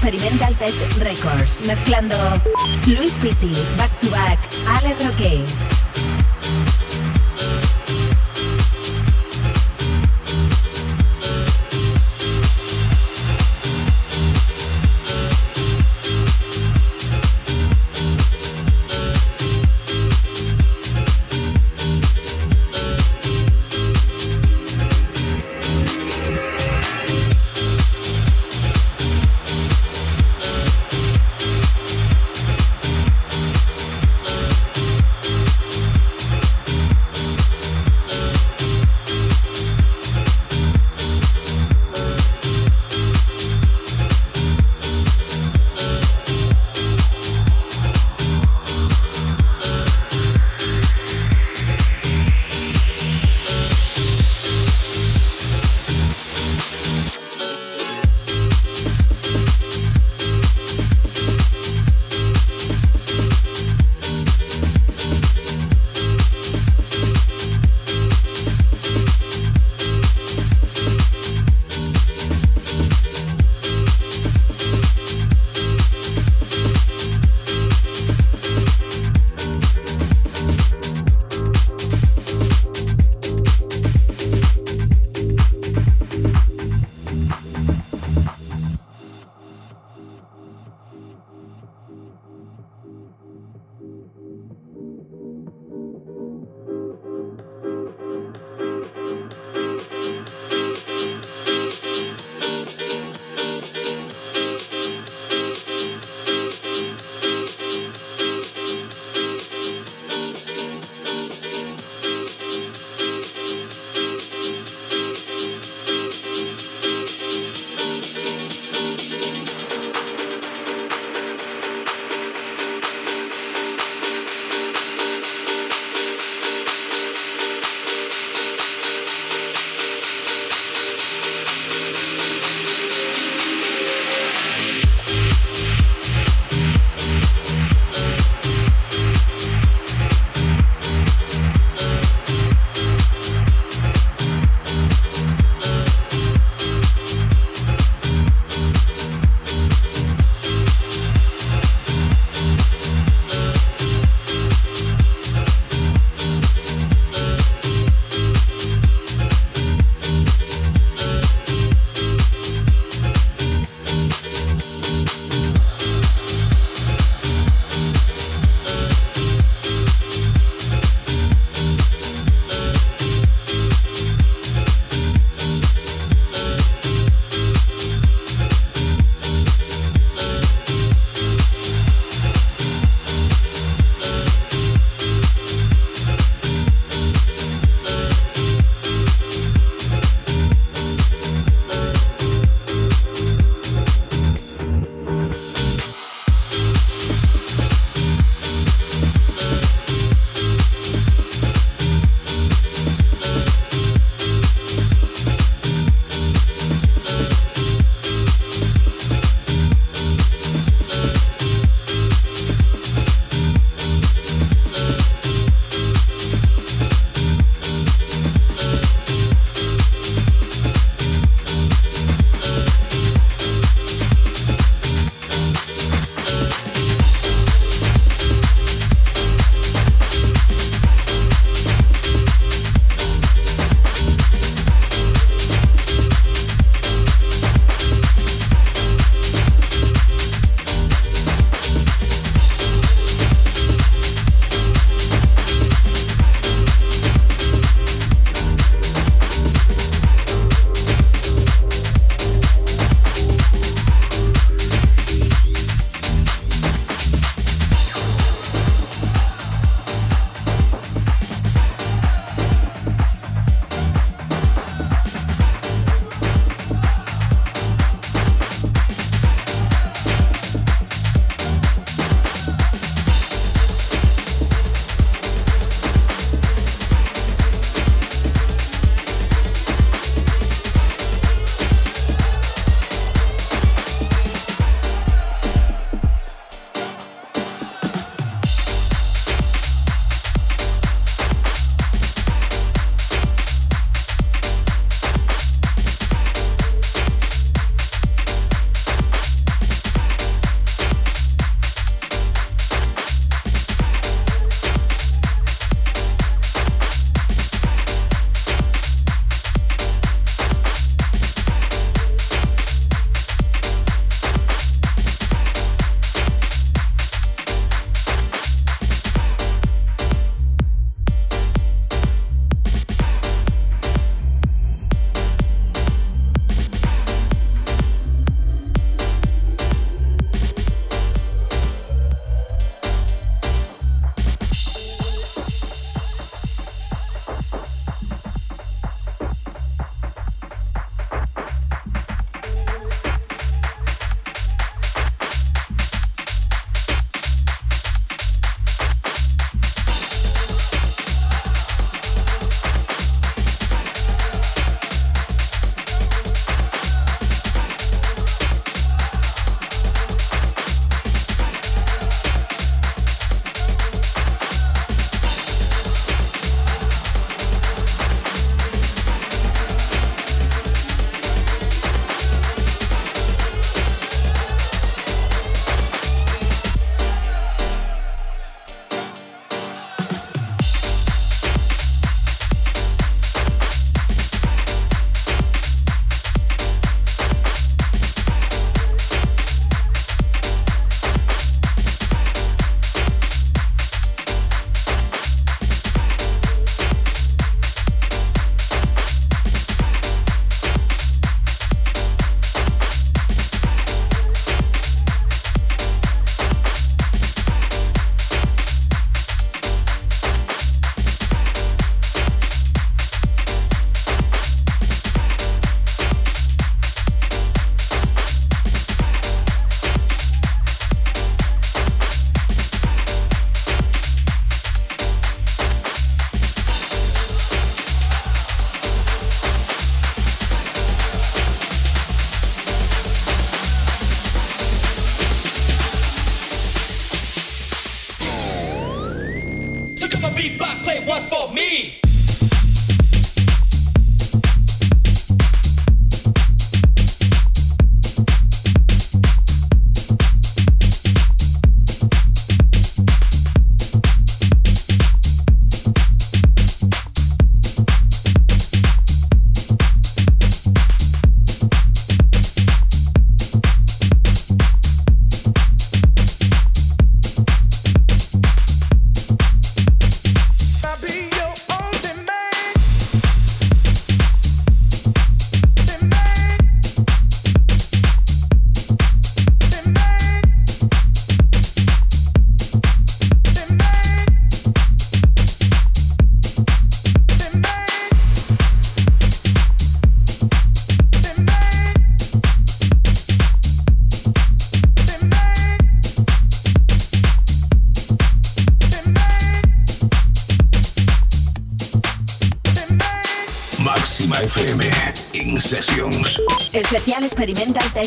Experimental 0.00 0.54
Tech 0.54 0.78
Records. 1.00 1.60
Mezclando 1.66 2.14
Luis 2.86 3.16
Pitti, 3.16 3.52
Back 3.76 3.90
to 3.98 4.08
Back, 4.10 4.38
Ale 4.64 4.94
Roque. 5.04 5.67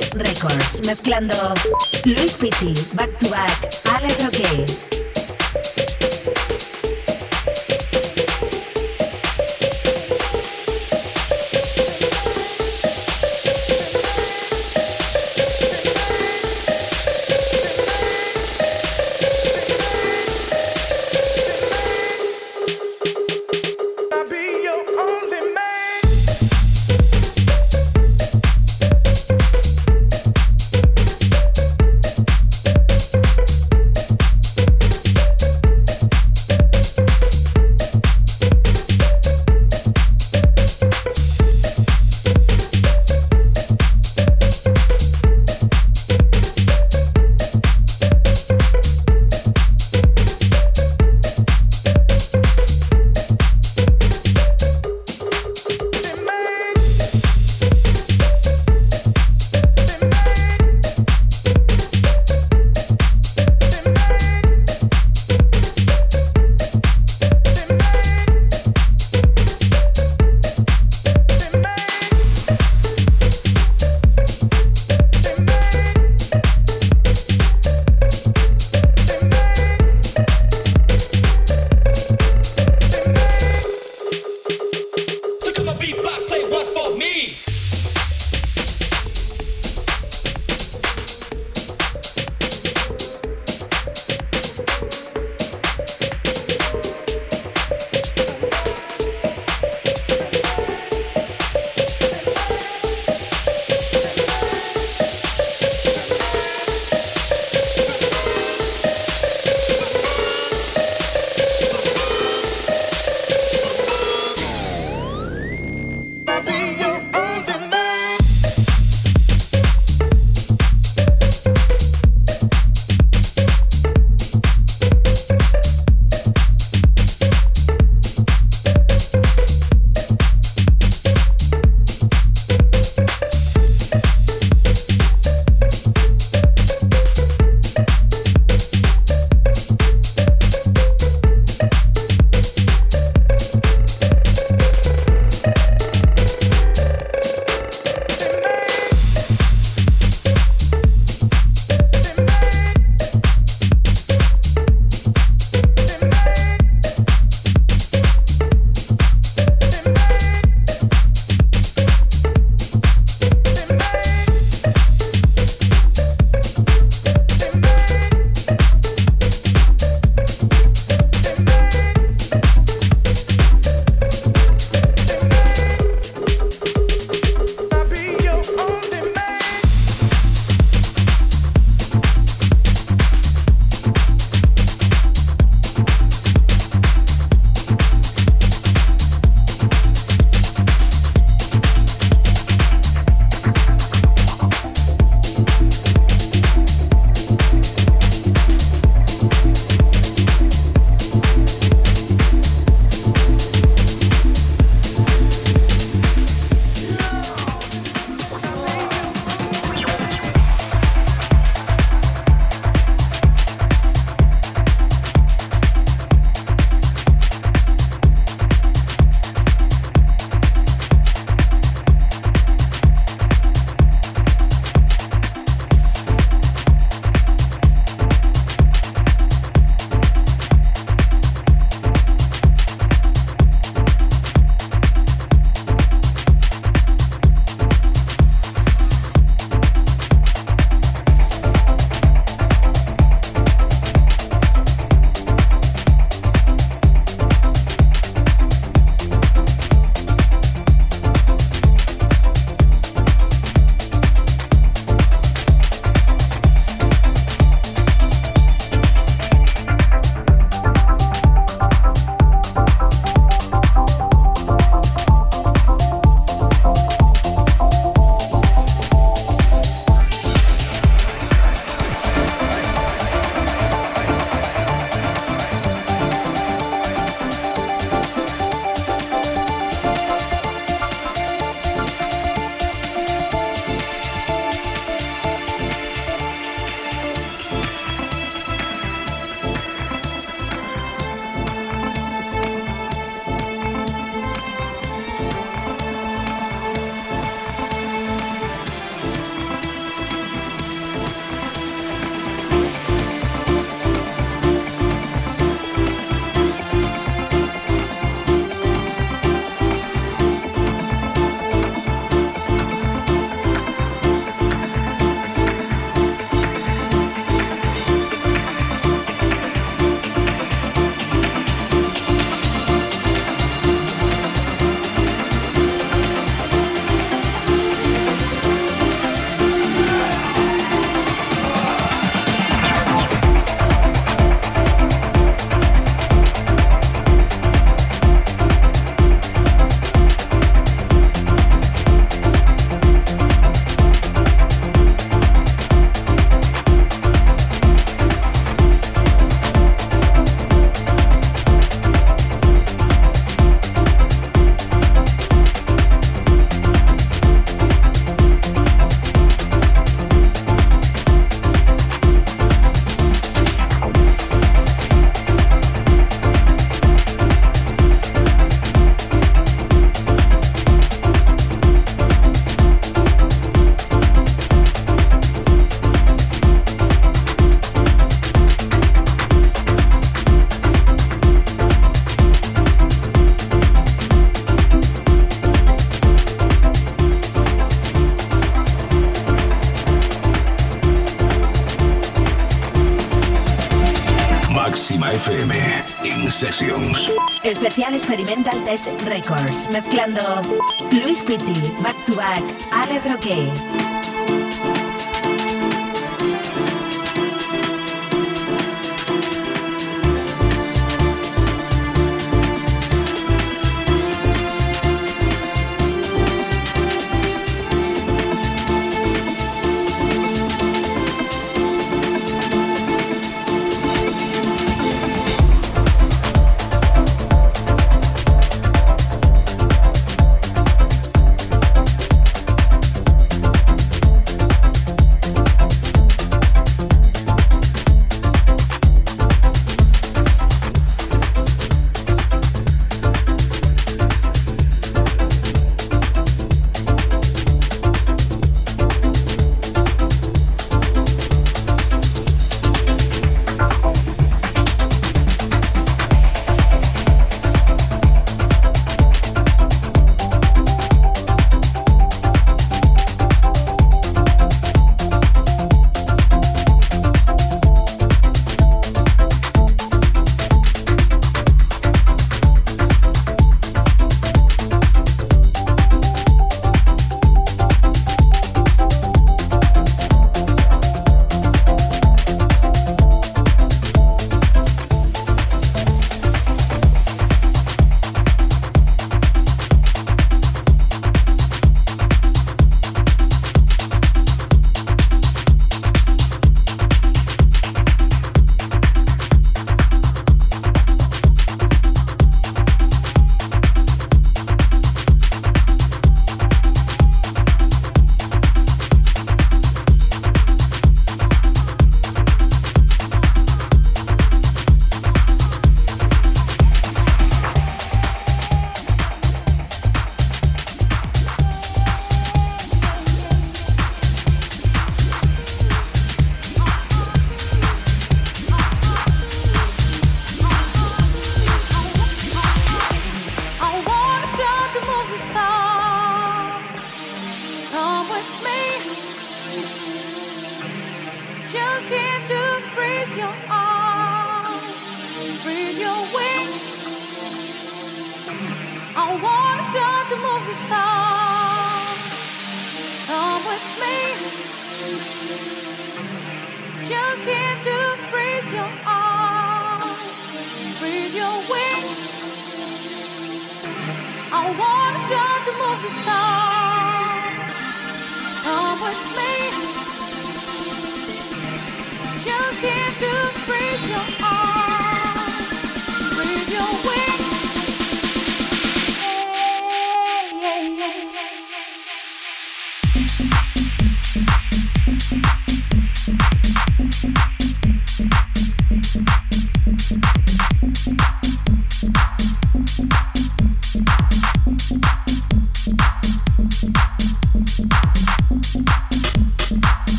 Records. 0.00 0.80
Mezclando 0.86 1.34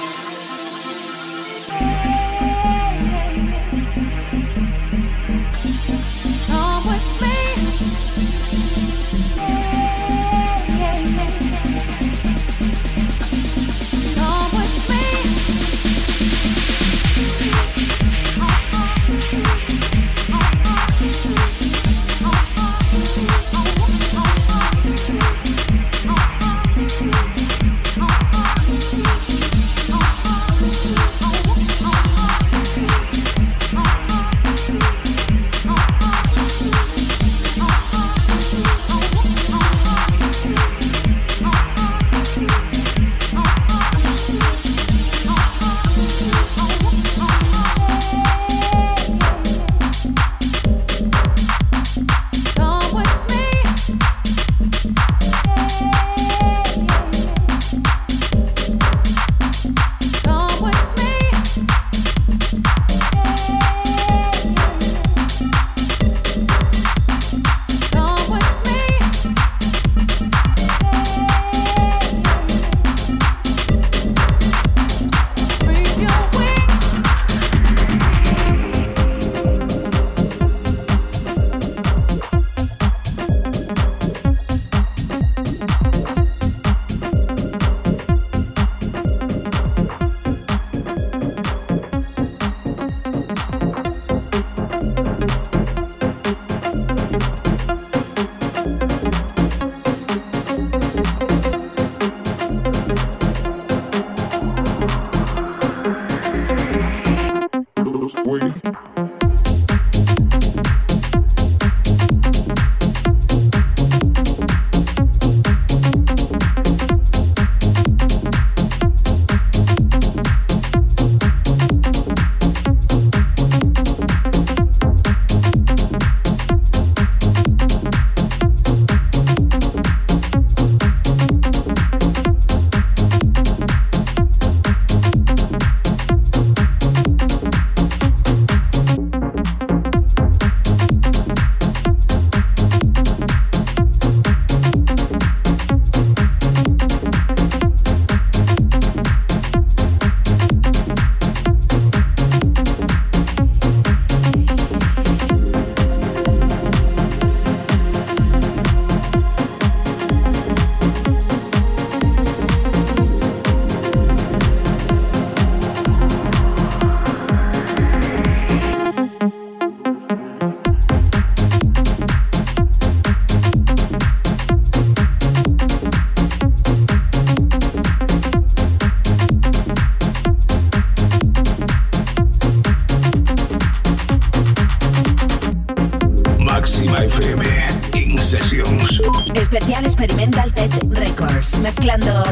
Mezclando 191.79 192.28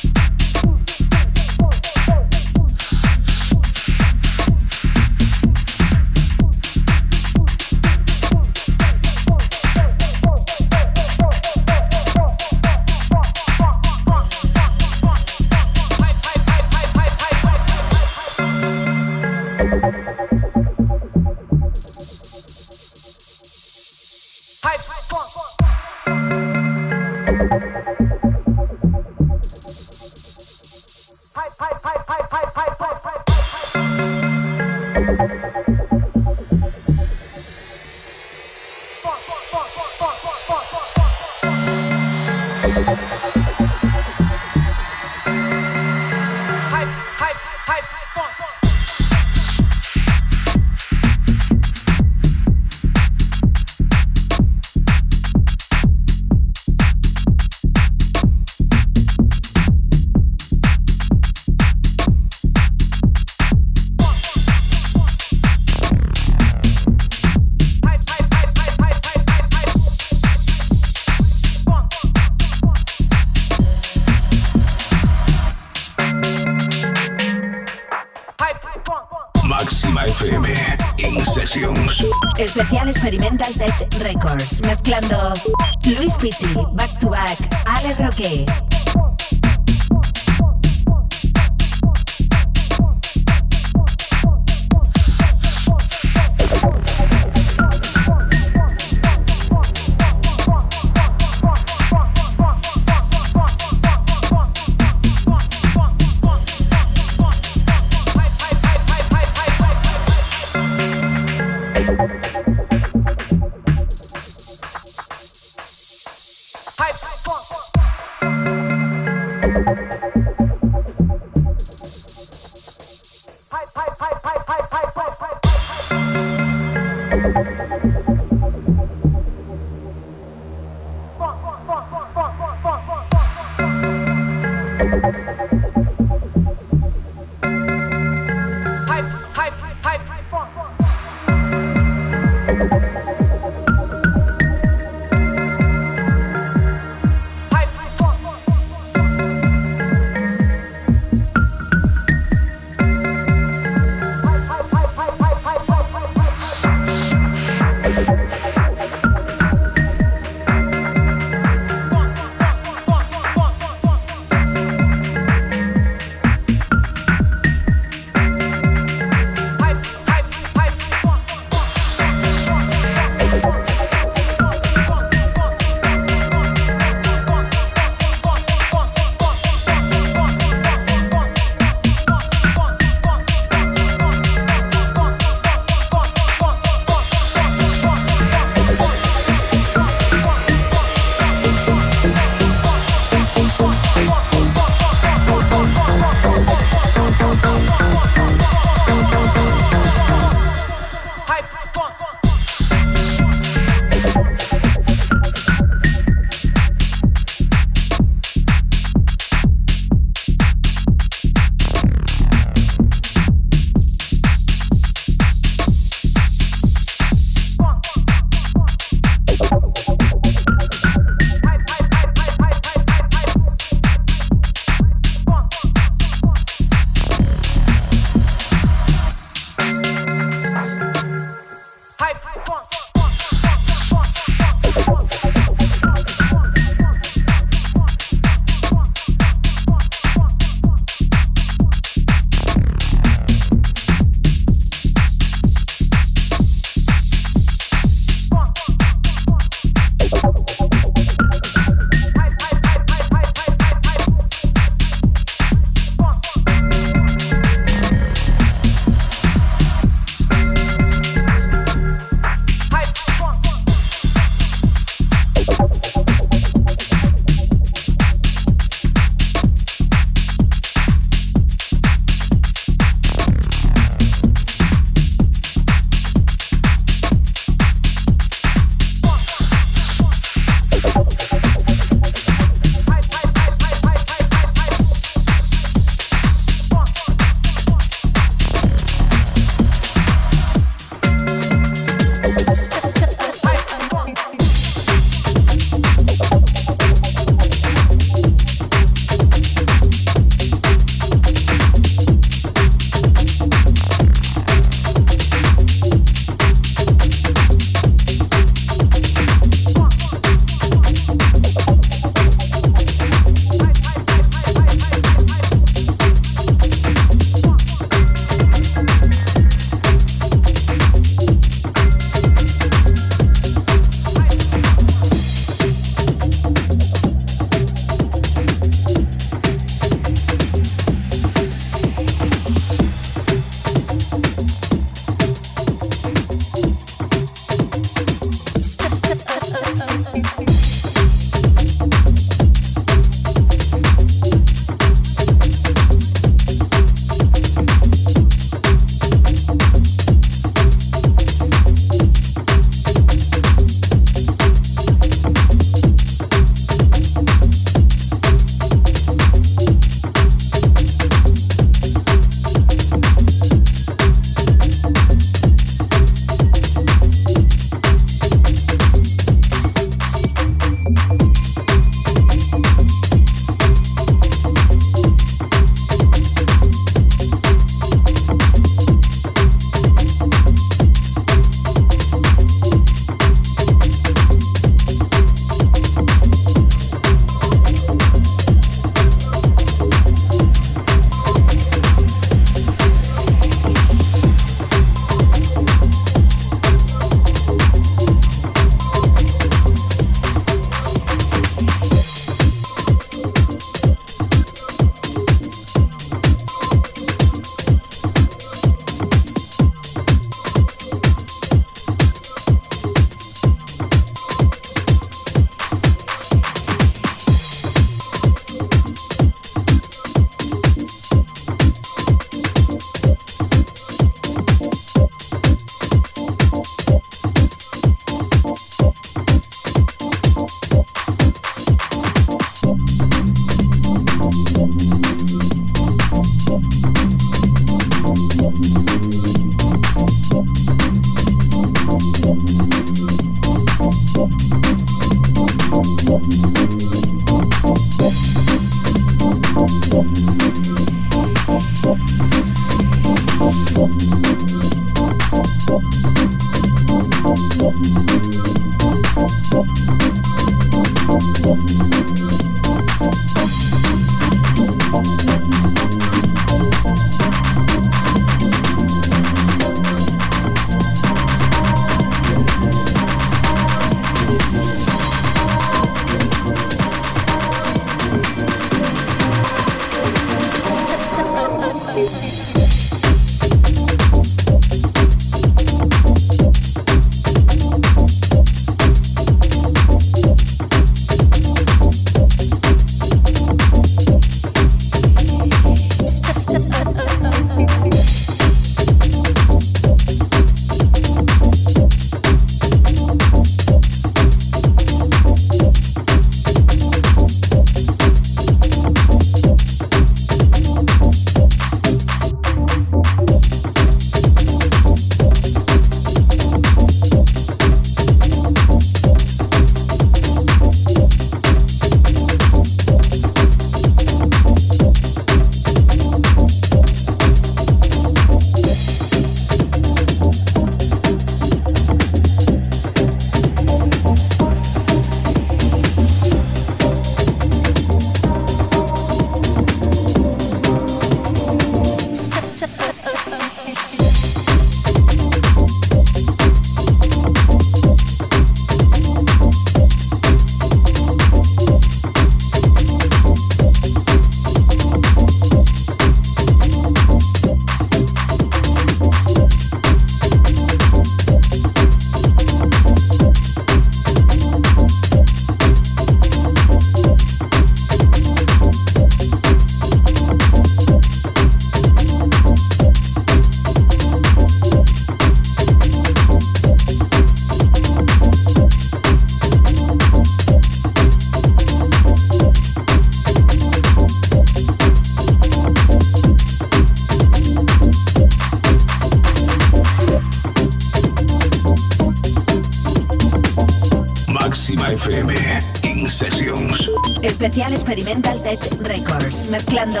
Experimental 597.90 598.40
Tech 598.40 598.60
Records, 598.82 599.48
mezclando 599.50 600.00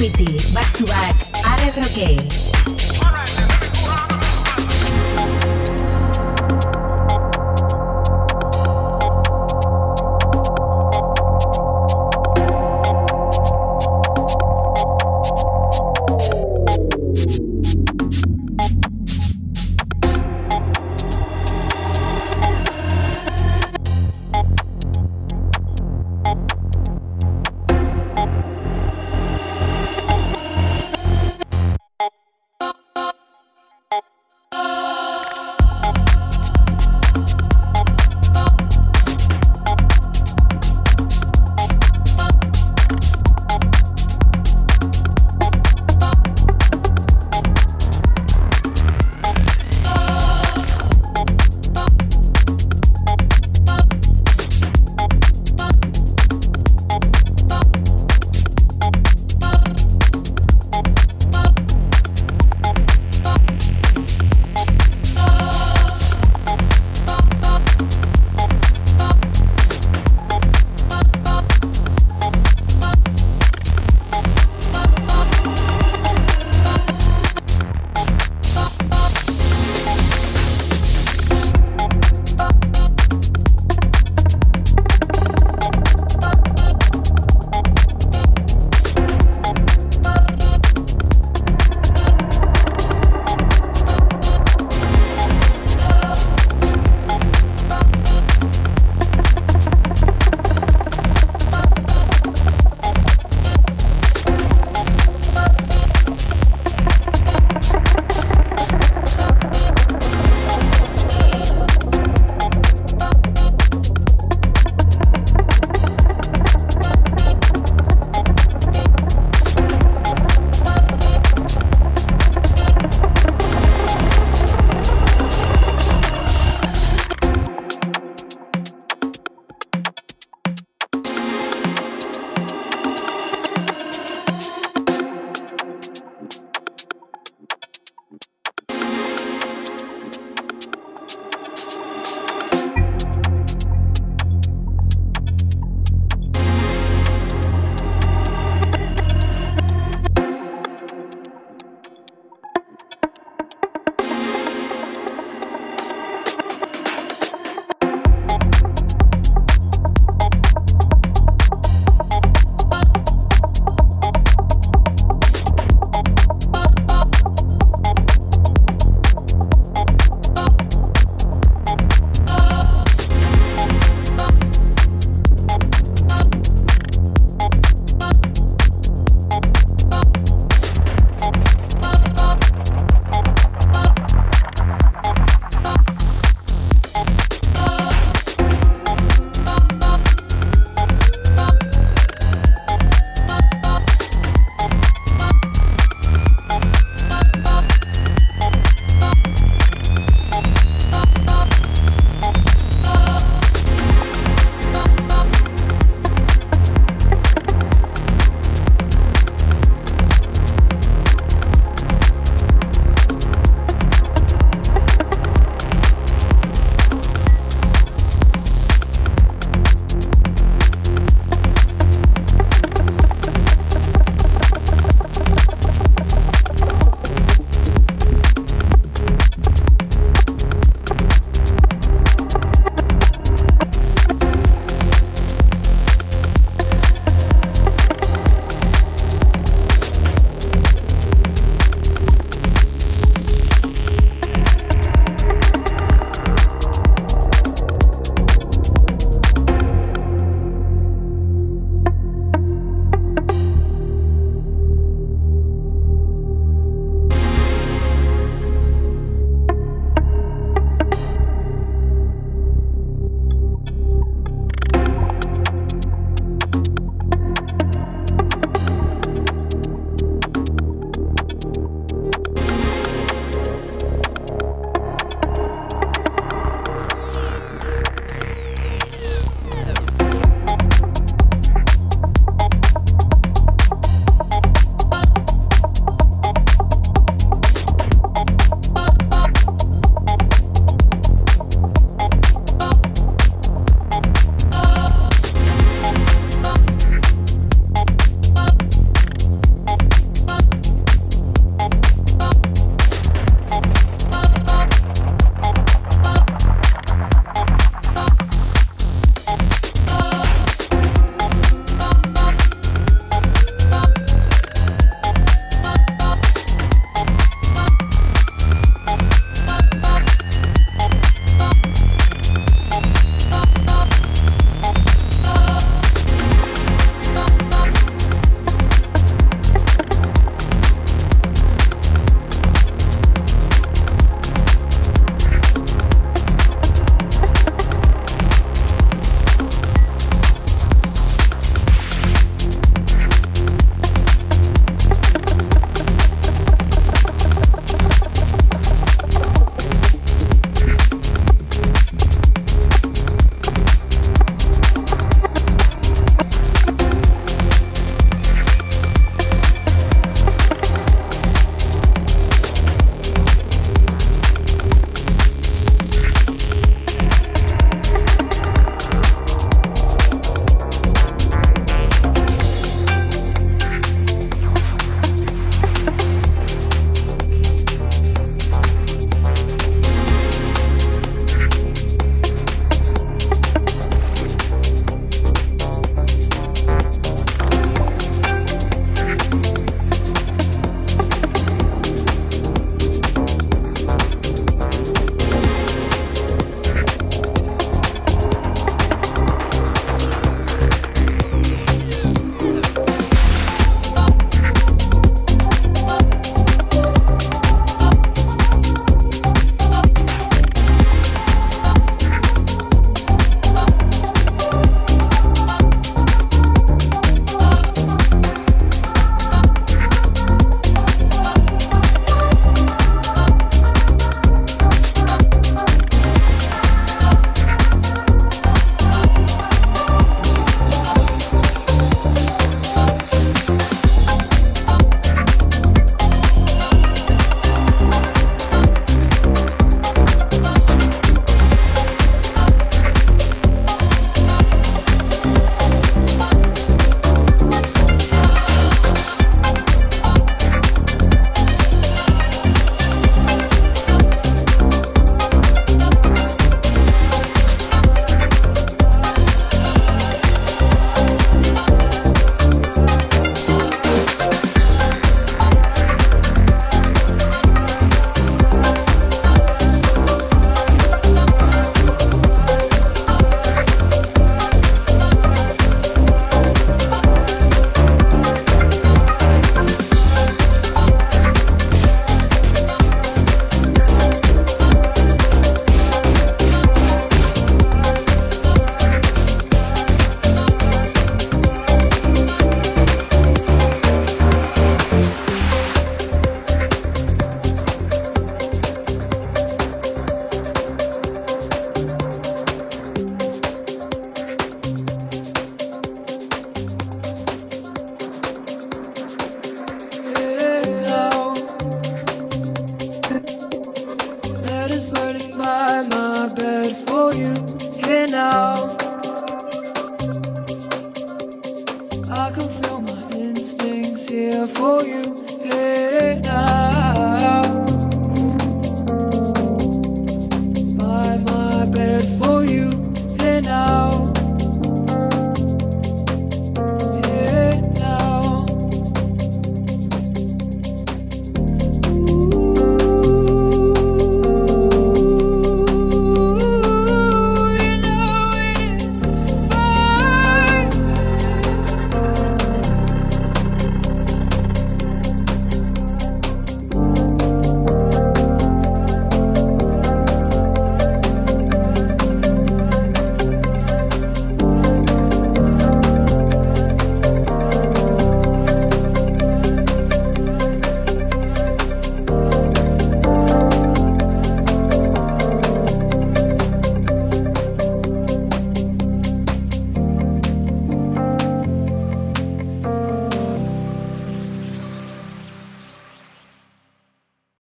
Mezclando 0.00 0.29